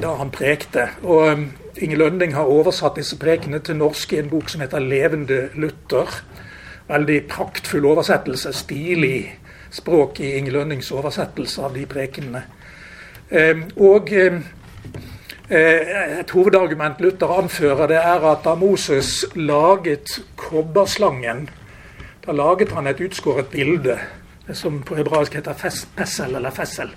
[0.02, 0.90] da han prekte.
[1.04, 5.50] Og Inge Lønning har oversatt disse prekene til norsk i en bok som heter 'Levende
[5.56, 6.24] Luther'.
[6.88, 9.40] Veldig praktfull oversettelse, stilig
[9.76, 12.42] språk i Inge Lønnings oversettelse av de prekenene.
[13.76, 14.12] Og
[15.50, 21.50] et hovedargument Luther anfører, det er at da Moses laget kobberslangen,
[22.26, 24.00] da laget han et utskåret bilde,
[24.54, 26.90] som på hebraisk heter fessel eller fessel.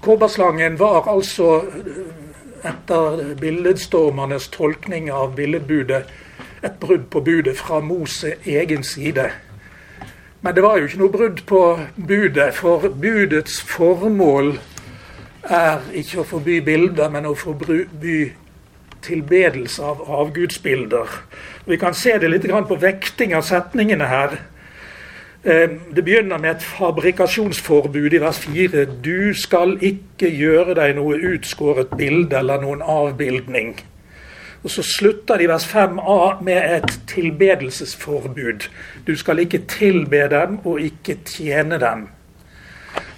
[0.00, 1.64] Kobberslangen var altså,
[2.64, 6.04] etter billedstormernes tolkning av billedbudet,
[6.64, 9.28] et brudd på budet fra Moses egen side.
[10.40, 11.62] Men det var jo ikke noe brudd på
[11.96, 14.52] budet, for budets formål
[15.42, 18.20] er ikke å forby bilder, men å forby
[19.02, 21.10] tilbedelse av avgudsbilder.
[21.66, 24.38] Vi kan se det litt på vekting av setningene her.
[25.42, 28.86] Eh, det begynner med et fabrikasjonsforbud i vers 4.
[29.02, 33.78] Du skal ikke gjøre deg noe utskåret bilde eller noen avbildning.
[34.62, 38.68] Og Så slutter de vers 5a med et tilbedelsesforbud.
[39.06, 42.08] Du skal ikke tilbe dem og ikke tjene dem.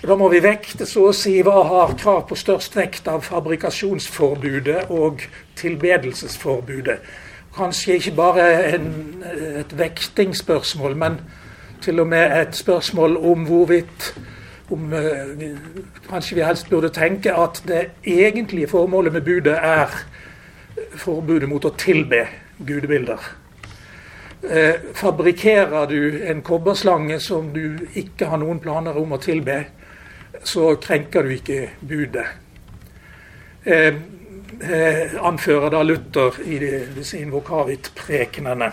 [0.02, 4.86] Da må vi vekte så å si hva har krav på størst vekt av fabrikasjonsforbudet
[4.88, 5.20] og
[5.60, 6.96] tilbedelsesforbudet.
[7.56, 8.90] Kanskje ikke bare en,
[9.60, 11.18] et vektingsspørsmål, men
[11.84, 14.12] til og med et spørsmål om hvorvidt
[14.70, 15.00] om, uh,
[16.08, 19.90] Kanskje vi helst burde tenke at det egentlige formålet med budet er
[20.98, 22.24] forbudet mot å tilbe
[22.58, 23.28] gudebilder.
[24.42, 29.64] Eh, fabrikkerer du en kobberslange som du ikke har noen planer om å tilbe,
[30.42, 32.26] så krenker du ikke budet.
[33.60, 33.92] Uh,
[35.20, 36.56] anfører da Luther i
[36.96, 38.70] disse invokavit-prekenene.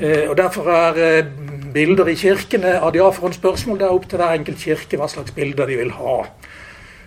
[0.00, 1.26] Eh, og Derfor er eh,
[1.74, 2.94] bilder i kirkene av
[3.32, 3.78] spørsmål.
[3.78, 6.14] Det er opp til hver enkelt kirke hva slags bilder de vil ha.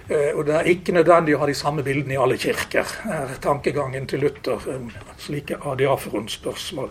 [0.10, 3.38] Eh, og Det er ikke nødvendig å ha de samme bildene i alle kirker, er
[3.42, 6.90] tankegangen til Luther om slike adiaforens spørsmål.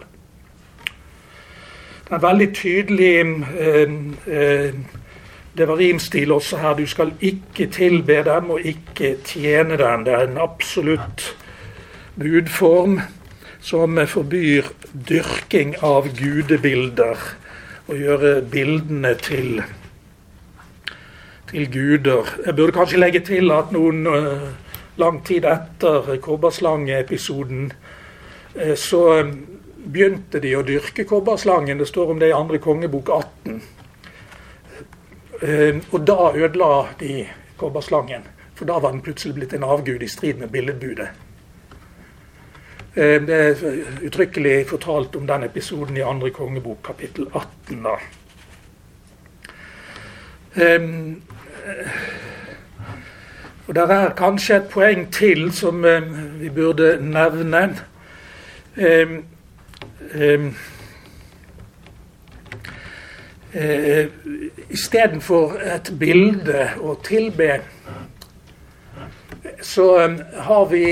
[2.04, 3.16] Det er en veldig tydelig
[3.60, 3.92] eh,
[4.26, 4.74] eh,
[5.68, 6.74] rimstil også her.
[6.74, 10.04] Du skal ikke tilbe dem og ikke tjene dem.
[10.04, 11.36] Det er en absolutt
[12.16, 13.00] budform
[13.60, 14.72] som forbyr
[15.08, 17.16] dyrking av gudebilder.
[17.88, 19.62] Og gjøre bildene til,
[21.52, 22.28] til guder.
[22.46, 24.48] Jeg burde kanskje legge til at noen uh,
[25.00, 27.70] lang tid etter kobberslangeepisoden
[28.56, 29.04] uh, så
[29.82, 31.78] begynte de å dyrke kobberslangen.
[31.78, 33.62] Det står om det i andre kongebok 18.
[35.42, 37.26] Uh, og da ødela de
[37.60, 38.24] kobberslangen.
[38.58, 41.12] For da var den plutselig blitt en avgud i strid med billedbudet.
[42.94, 43.54] Eh, det er
[44.04, 47.86] uttrykkelig fortalt om den episoden i andre kongebok, kapittel 18.
[47.86, 47.94] da.
[50.52, 51.22] Um,
[53.66, 57.62] og Det er kanskje et poeng til som um, vi burde nevne.
[58.76, 59.24] Um,
[63.54, 64.06] uh,
[64.72, 67.60] Istedenfor et bilde å tilbe,
[69.62, 69.86] så
[70.48, 70.86] har vi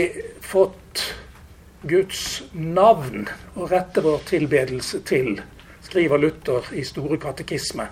[0.45, 1.05] fått
[1.89, 3.25] Guds navn
[3.57, 5.41] å rette vår tilbedelse til,
[5.87, 7.89] skriver Luther i Store katekisme.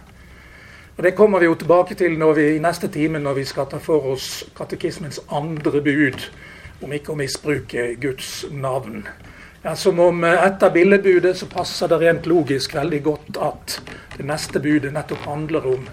[0.98, 3.78] Og Det kommer vi jo tilbake til vi, i neste time når vi skal ta
[3.78, 6.24] for oss katekismens andre bud,
[6.82, 9.04] om ikke å misbruke Guds navn.
[9.62, 13.76] Ja, som om eh, etter billedbudet så passer det rent logisk veldig godt at
[14.16, 15.86] det neste budet nettopp handler om,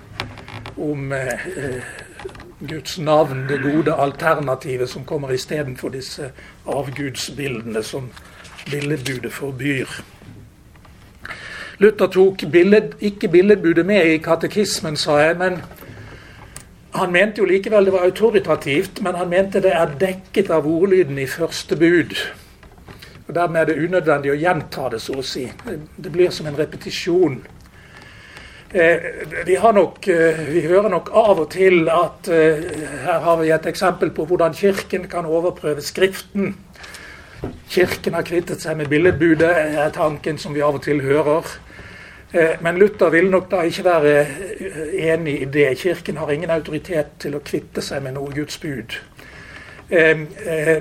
[0.89, 1.93] om eh, eh
[2.59, 6.31] Guds navn, det gode alternativet som kommer istedenfor disse
[6.65, 8.07] avgudsbildene som
[8.71, 9.91] billedbudet forbyr.
[11.77, 15.37] Luther tok billed, ikke billedbudet med i katekismen, sa jeg.
[15.37, 15.61] men
[16.95, 21.19] Han mente jo likevel det var autoritativt, men han mente det er dekket av ordlyden
[21.19, 22.15] i første bud.
[23.27, 25.43] Og Dermed er det unødvendig å gjenta det, så å si.
[25.97, 27.41] Det blir som en repetisjon.
[28.75, 29.03] Eh,
[29.45, 32.63] vi, nok, eh, vi, hører nok av og til at eh,
[33.05, 36.55] her har vi et eksempel på hvordan Kirken kan overprøve Skriften.
[37.69, 41.49] Kirken har kvittet seg med billedbudet, er tanken som vi av og til hører.
[42.61, 44.13] Men Luther vil nok da ikke være
[45.13, 45.67] enig i det.
[45.79, 48.97] Kirken har ingen autoritet til å kvitte seg med noe Guds bud.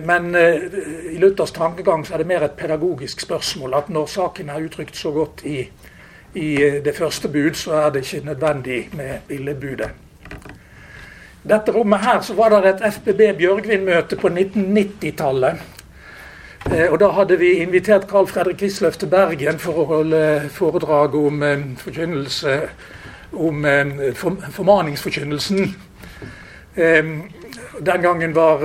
[0.09, 3.77] Men i Luthers tankegang så er det mer et pedagogisk spørsmål.
[3.79, 5.59] At når saken er uttrykt så godt i
[6.35, 9.91] i det første bud, så er det ikke nødvendig med billedbudet.
[11.45, 15.61] Dette rommet her så var det et FBB Bjørgvin-møte på 1990-tallet.
[16.73, 21.15] Eh, og Da hadde vi invitert Carl Fredrik Wisløff til Bergen for å holde foredrag
[21.19, 22.55] om eh, forkynnelse
[23.37, 24.15] om eh,
[24.55, 25.75] formaningsforkynnelsen.
[26.75, 28.65] Den gangen var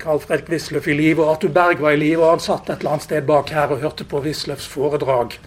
[0.00, 2.20] Carl Fredrik Wisløff i live, og Arthur Berg var i live.
[2.24, 5.38] Og han satt et eller annet sted bak her og hørte på Wisløffs foredrag.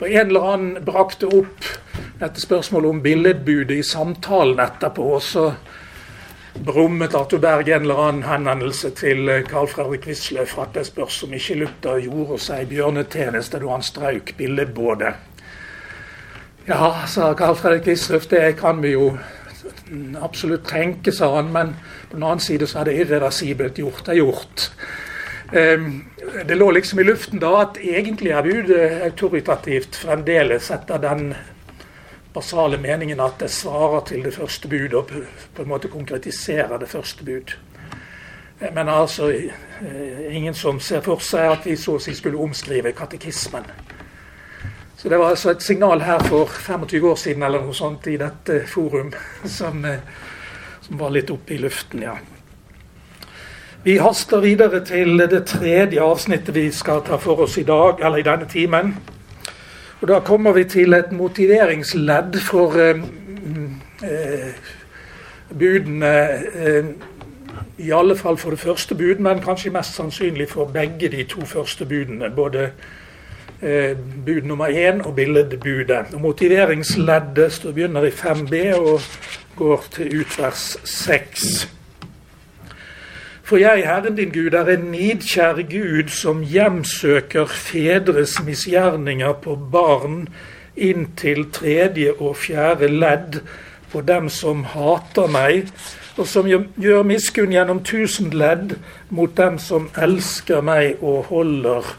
[0.00, 1.70] Og En eller annen brakte opp
[2.20, 5.14] dette spørsmålet om billedbudet i samtalen etterpå.
[5.14, 5.52] og så
[6.64, 11.22] brummet Arthur Berg en eller annen henvendelse til eh, Carl Fredrik Wisløff at det spørs
[11.26, 15.14] om ikke Luther gjorde seg bjørnetjeneste da han strauk billedbådet.
[16.66, 19.10] Ja, sa Carl Fredrik Wisløff, det kan vi jo
[20.20, 21.52] absolutt tenke, sa han.
[21.52, 21.74] Men
[22.10, 23.78] på den annen side så er det irreversibelt.
[23.78, 24.70] Gjort er gjort.
[25.52, 26.04] Ehm,
[26.48, 31.28] det lå liksom i luften da at egentlig er budet autoritativt fremdeles etter den
[32.36, 35.10] basale meningen at det svarer til det første bud og
[35.56, 37.56] på en måte konkretiserer det første bud.
[38.60, 42.40] Eh, men altså eh, ingen som ser for seg at vi så å si skulle
[42.40, 43.64] omskrive katekismen.
[44.96, 48.16] Så det var altså et signal her for 25 år siden eller noe sånt i
[48.20, 49.12] dette forum
[49.44, 50.00] som, eh,
[50.86, 52.16] som var litt oppe i luften, ja.
[53.86, 58.18] Vi haster videre til det tredje avsnittet vi skal ta for oss i dag, eller
[58.18, 58.96] i denne timen.
[60.00, 62.98] Og Da kommer vi til et motiveringsledd for eh,
[64.04, 64.52] eh,
[65.58, 66.28] budene.
[66.54, 66.84] Eh,
[67.78, 71.44] I alle fall for det første bud, men kanskje mest sannsynlig for begge de to
[71.44, 72.30] første budene.
[72.36, 72.70] Både
[73.62, 76.12] eh, bud nummer én og billedbudet.
[76.12, 79.00] Og motiveringsleddet begynner i 5b og
[79.56, 81.75] går til utvers 6.
[83.46, 90.24] For jeg, Herren din Gud, er en nidkjær Gud som hjemsøker fedres misgjerninger på barn
[90.74, 93.38] inntil tredje og fjerde ledd
[93.92, 95.70] på dem som hater meg,
[96.18, 98.74] og som gjør miskunn gjennom tusen ledd
[99.14, 101.94] mot dem som elsker meg og holder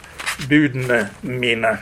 [0.52, 1.78] budene mine.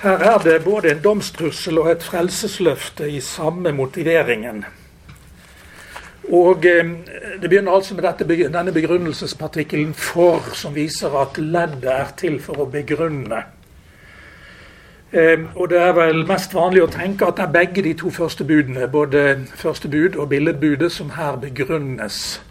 [0.00, 4.64] Her er det både en domstrussel og et frelsesløfte i samme motiveringen.
[6.30, 6.90] Og eh,
[7.42, 12.54] Det begynner altså med dette, denne begrunnelsespartikkelen 'for', som viser at leddet er til for
[12.54, 13.42] å begrunne.
[15.12, 18.10] Eh, og Det er vel mest vanlig å tenke at det er begge de to
[18.10, 22.42] første budene, både første bud og billedbudet, som her begrunnes.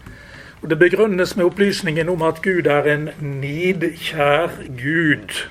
[0.62, 5.48] Og Det begrunnes med opplysningen om at Gud er en nidkjær Gud.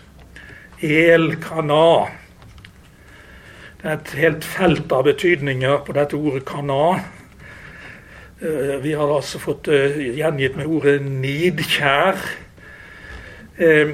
[0.82, 2.06] El kana.
[3.82, 7.00] Det er et helt felt av betydninger på dette ordet kana.
[8.42, 12.38] Eh, vi har altså fått eh, gjengitt med ordet 'nidkjær'.
[13.58, 13.88] Eh,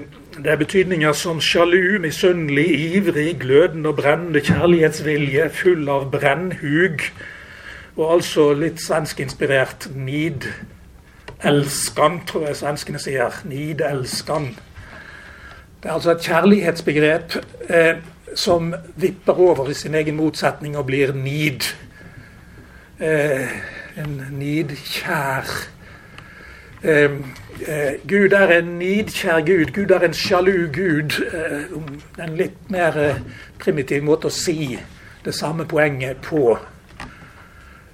[0.43, 7.01] det er betydninger som sjalu, misunnelig, ivrig, glødende og brennende kjærlighetsvilje, full av brennhug.
[7.95, 13.41] Og altså litt svenskinspirert 'nidelskan', tror jeg svenskene sier.
[13.45, 14.55] Nidelskan.
[15.83, 17.35] Det er altså et kjærlighetsbegrep
[17.69, 17.95] eh,
[18.35, 21.61] som vipper over i sin egen motsetning og blir nid.
[22.99, 23.47] Eh,
[23.97, 25.49] en nidkjær
[26.83, 27.11] eh,
[27.67, 29.71] eh, Gud er en nidkjær Gud.
[29.73, 31.17] Gud er en sjalu Gud.
[31.33, 33.21] Eh, en litt mer eh,
[33.59, 34.75] primitiv måte å si
[35.25, 36.57] det samme poenget på.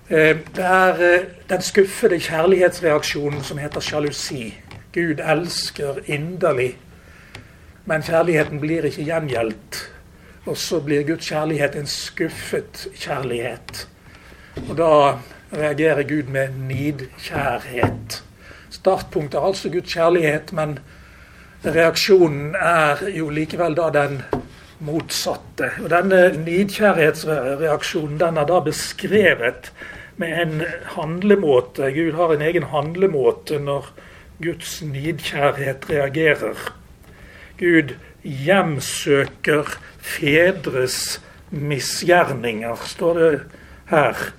[0.09, 4.49] Eh, det er eh, den skuffede kjærlighetsreaksjonen som heter sjalusi.
[4.91, 6.73] Gud elsker inderlig,
[7.85, 9.85] men kjærligheten blir ikke gjengjeldt.
[10.49, 13.85] Og så blir Guds kjærlighet en skuffet kjærlighet.
[14.67, 14.89] Og da
[15.53, 18.23] reagerer Gud med nidkjærhet.
[18.71, 20.77] Startpunktet er altså Guds kjærlighet, men
[21.65, 24.21] reaksjonen er jo likevel da den
[24.81, 25.73] motsatte.
[25.83, 29.71] Og Denne nidkjærhetsreaksjonen den er da beskrevet
[30.21, 30.63] med en
[30.95, 31.91] handlemåte.
[31.93, 33.91] Gud har en egen handlemåte når
[34.41, 36.57] Guds nidkjærhet reagerer.
[37.59, 41.21] Gud hjemsøker fedres
[41.51, 43.41] misgjerninger, står det
[43.91, 44.31] her.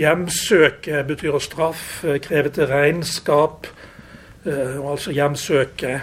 [0.00, 3.66] Hjemsøke betyr å straffe, kreve til regnskap,
[4.46, 6.00] eh, altså hjemsøke.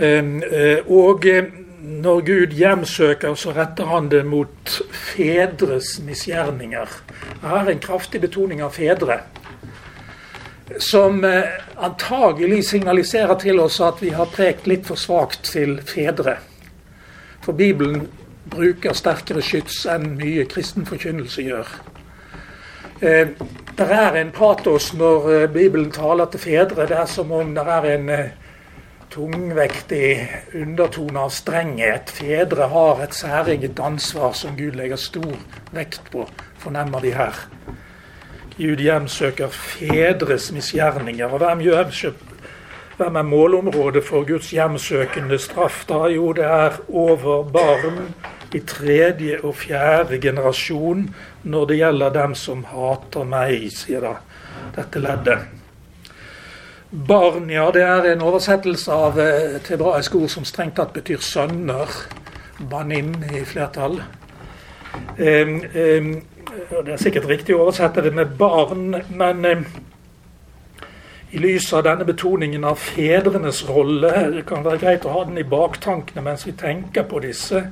[0.00, 0.32] Eh,
[0.90, 1.52] og eh,
[2.02, 6.96] når Gud hjemsøker, så retter han det mot fedres misgjerninger.
[7.44, 9.20] Her er en kraftig betoning av fedre.
[10.78, 16.36] Som antagelig signaliserer til oss at vi har prekt litt for svakt til fedre.
[17.42, 18.04] For Bibelen
[18.48, 21.72] bruker sterkere skyts enn mye kristen forkynnelse gjør.
[23.00, 23.32] Eh,
[23.76, 26.86] det er en patos når eh, Bibelen taler til fedre.
[26.88, 28.32] Det er som om det er en, eh,
[29.10, 32.10] tungvektig undertone av strenghet.
[32.14, 35.34] Fedre har et særeget ansvar som Gud legger stor
[35.74, 36.28] vekt på,
[36.62, 37.40] fornemmer de her.
[38.58, 41.26] Gud hjemsøker fedres misgjerninger.
[41.26, 41.64] Og hvem,
[43.00, 45.86] hvem er målområdet for Guds hjemsøkende straff?
[45.88, 46.04] da?
[46.12, 48.12] Jo, det er over barn
[48.52, 51.06] i tredje og fjerde generasjon
[51.42, 54.12] når det gjelder dem som hater meg, sier da
[54.76, 55.48] dette leddet.
[56.90, 61.88] Barn, ja, det er en oversettelse av et hebraisk ord som strengt tatt betyr sønner.
[62.70, 64.02] Banim i flertall.
[65.16, 66.10] Um, um,
[66.84, 69.64] det er sikkert riktig å oversette det med barn, men um,
[71.30, 75.38] i lys av denne betoningen av fedrenes rolle det kan være greit å ha den
[75.38, 77.62] i baktankene mens vi tenker på disse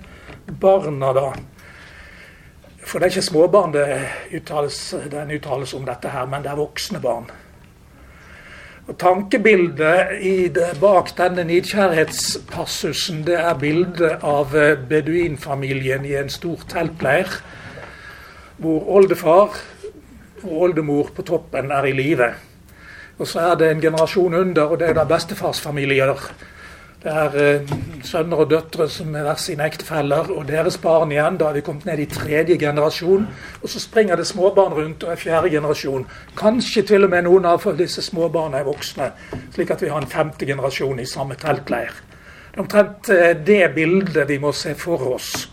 [0.47, 1.33] barna, da.
[2.79, 3.87] For det er ikke småbarn det
[4.39, 4.79] uttales,
[5.11, 7.27] den uttales om dette her, men det er voksne barn.
[8.89, 10.15] Og Tankebildet
[10.57, 17.29] det, bak denne nidkjærhetspassusen det er bildet av eh, beduinfamilien i en stor teltleir,
[18.57, 19.59] hvor oldefar
[20.47, 22.33] og oldemor på toppen er i live.
[23.19, 26.15] Og så er det en generasjon under, og det er da bestefarsfamilier
[26.99, 27.69] det er eh,
[28.03, 31.37] sønner og døtre som er hver sine ektefeller, og deres barn igjen.
[31.39, 33.29] Da har vi kommet ned i tredje generasjon.
[33.63, 36.09] Og så springer det småbarn rundt og er fjerde generasjon.
[36.39, 39.13] Kanskje til og med noen av disse småbarna er voksne,
[39.55, 41.95] slik at vi har en femte generasjon i samme teltleir.
[42.51, 45.47] Det er omtrent eh, det bildet vi må se for oss.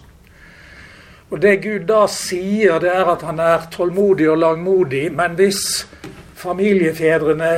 [1.29, 5.11] Og Det Gud da sier, det er at han er tålmodig og langmodig.
[5.13, 5.85] Men hvis
[6.35, 7.51] familiefedrene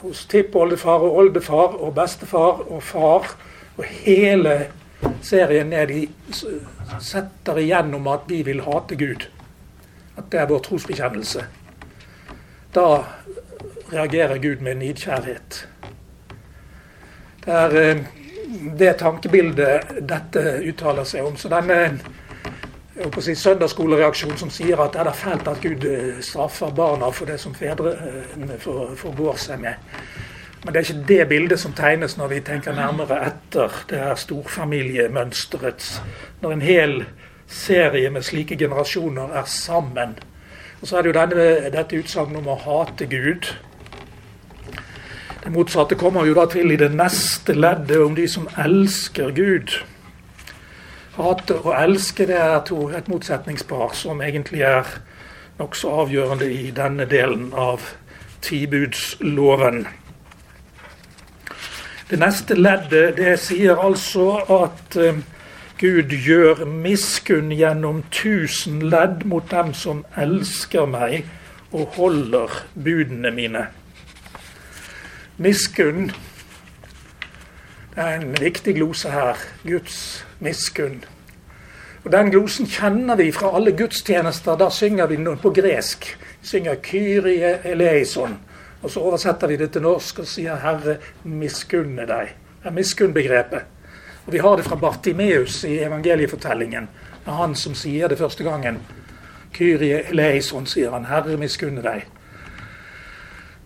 [0.00, 3.32] hos tippoldefar og oldefar og bestefar og far.
[3.78, 4.58] Og hele
[5.22, 6.02] serien ned i
[7.00, 9.28] setter igjennom at vi vil hate Gud.
[10.18, 11.44] At det er vår trosbekjennelse.
[12.74, 12.86] Da
[13.92, 15.66] reagerer Gud med nidkjærhet.
[17.44, 18.00] Det er eh,
[18.78, 21.36] det tankebildet dette uttaler seg om.
[21.36, 21.98] Så denne
[23.20, 27.38] si, søndagsskolereaksjon som sier at det er fælt at Gud eh, straffer barna for det
[27.40, 29.78] som fedrene eh, forgår seg med.
[30.64, 34.14] Men det er ikke det bildet som tegnes når vi tenker nærmere etter det her
[34.18, 36.00] storfamiliemønsterets
[36.42, 37.04] Når en hel
[37.46, 40.18] serie med slike generasjoner er sammen.
[40.80, 43.48] Og så er det jo denne, dette utsagnet om å hate Gud.
[45.44, 49.78] Det motsatte kommer jo da til i det neste leddet om de som elsker Gud.
[51.18, 54.86] Hate og elske det er to, et motsetningspar som egentlig er
[55.58, 57.82] nokså avgjørende i denne delen av
[58.46, 59.80] tibudsloven.
[62.10, 64.28] Det neste leddet det sier altså
[64.60, 65.18] at uh,
[65.78, 71.26] Gud gjør miskunn gjennom tusen ledd mot dem som elsker meg
[71.74, 73.66] og holder budene mine.
[75.42, 76.12] Miskunn
[77.92, 79.38] det er en viktig glose her.
[79.66, 81.04] Guds miskunn.
[82.04, 84.56] Og Den glosen kjenner vi fra alle gudstjenester.
[84.56, 86.16] Da synger vi på gresk.
[86.40, 88.38] Vi synger 'Kyrie eleison'.
[88.82, 92.32] Og så oversetter vi det til norsk og sier 'Herre, miskunne deg'.
[92.62, 93.60] Det er miskunnbegrepet.
[94.26, 96.88] Og Vi har det fra Bartimeus i evangeliefortellingen.
[97.24, 98.78] Det er han som sier det første gangen.
[99.52, 101.04] 'Kyrie eleison', sier han.
[101.04, 102.04] 'Herre, miskunne deg'.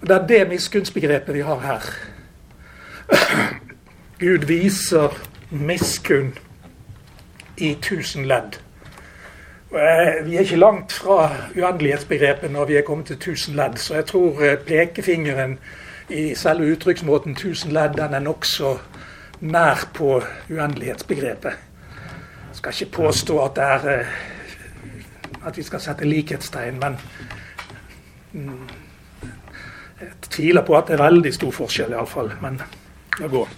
[0.01, 1.95] Og Det er det miskunnsbegrepet vi har her.
[4.21, 5.09] Gud viser
[5.51, 6.35] miskunn
[7.57, 8.59] i tusen ledd.
[9.73, 13.79] Eh, vi er ikke langt fra uendelighetsbegrepet når vi er kommet til tusen ledd.
[13.81, 15.59] Så jeg tror eh, pekefingeren
[16.09, 18.77] i selve uttrykksmåten tusen ledd den er nokså
[19.41, 21.57] nær på uendelighetsbegrepet.
[22.49, 24.13] Jeg skal ikke påstå at er eh,
[25.47, 26.99] at vi skal sette likhetstegn, men
[28.33, 28.69] mm,
[30.01, 32.33] jeg tviler på at det er veldig stor forskjell, iallfall.
[32.43, 32.61] Men
[33.19, 33.49] det går.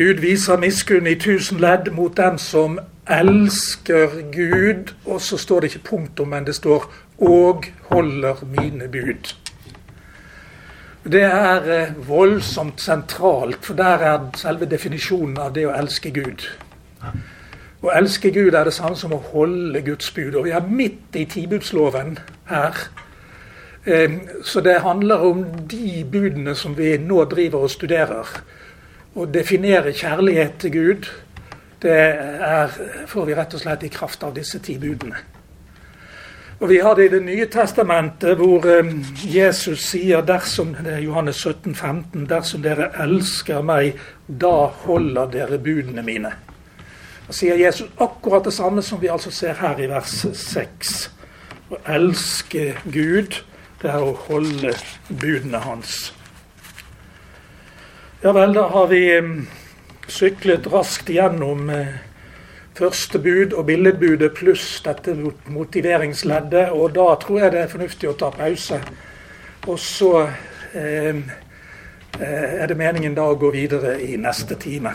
[0.00, 4.94] Gud viser miskunn i tusen ledd mot dem som elsker Gud.
[5.04, 9.34] Og så står det ikke punktum, men det står 'og holder mine bud'.
[11.04, 16.48] Det er eh, voldsomt sentralt, for der er selve definisjonen av det å elske Gud.
[17.82, 20.34] Å elske Gud er det samme som å holde Guds bud.
[20.34, 22.88] Og vi er midt i tibudsloven her.
[23.86, 24.10] Eh,
[24.44, 28.26] så det handler om de budene som vi nå driver og studerer.
[29.10, 31.10] Å definere kjærlighet til Gud,
[31.82, 32.70] det er,
[33.10, 35.18] får vi rett og slett i kraft av disse ti budene.
[36.60, 38.92] Og Vi har det i Det nye testamentet, hvor eh,
[39.24, 43.96] Jesus sier dersom det er Johannes 17, 15, dersom dere elsker meg,
[44.28, 46.34] da holder dere budene mine.
[47.26, 51.10] Da sier Jesus akkurat det samme som vi altså ser her i vers 6.
[51.70, 53.40] Å elske Gud,
[53.82, 54.76] det er å holde
[55.08, 56.12] budene hans.
[58.22, 59.04] Ja vel, da har vi
[60.08, 61.94] syklet raskt gjennom eh,
[62.76, 65.14] første bud og billedbudet pluss dette
[65.48, 66.74] motiveringsleddet.
[66.76, 68.82] Og da tror jeg det er fornuftig å ta pause.
[69.68, 70.26] Og så
[70.74, 71.22] eh
[72.20, 74.92] er det meningen da å gå videre i neste time.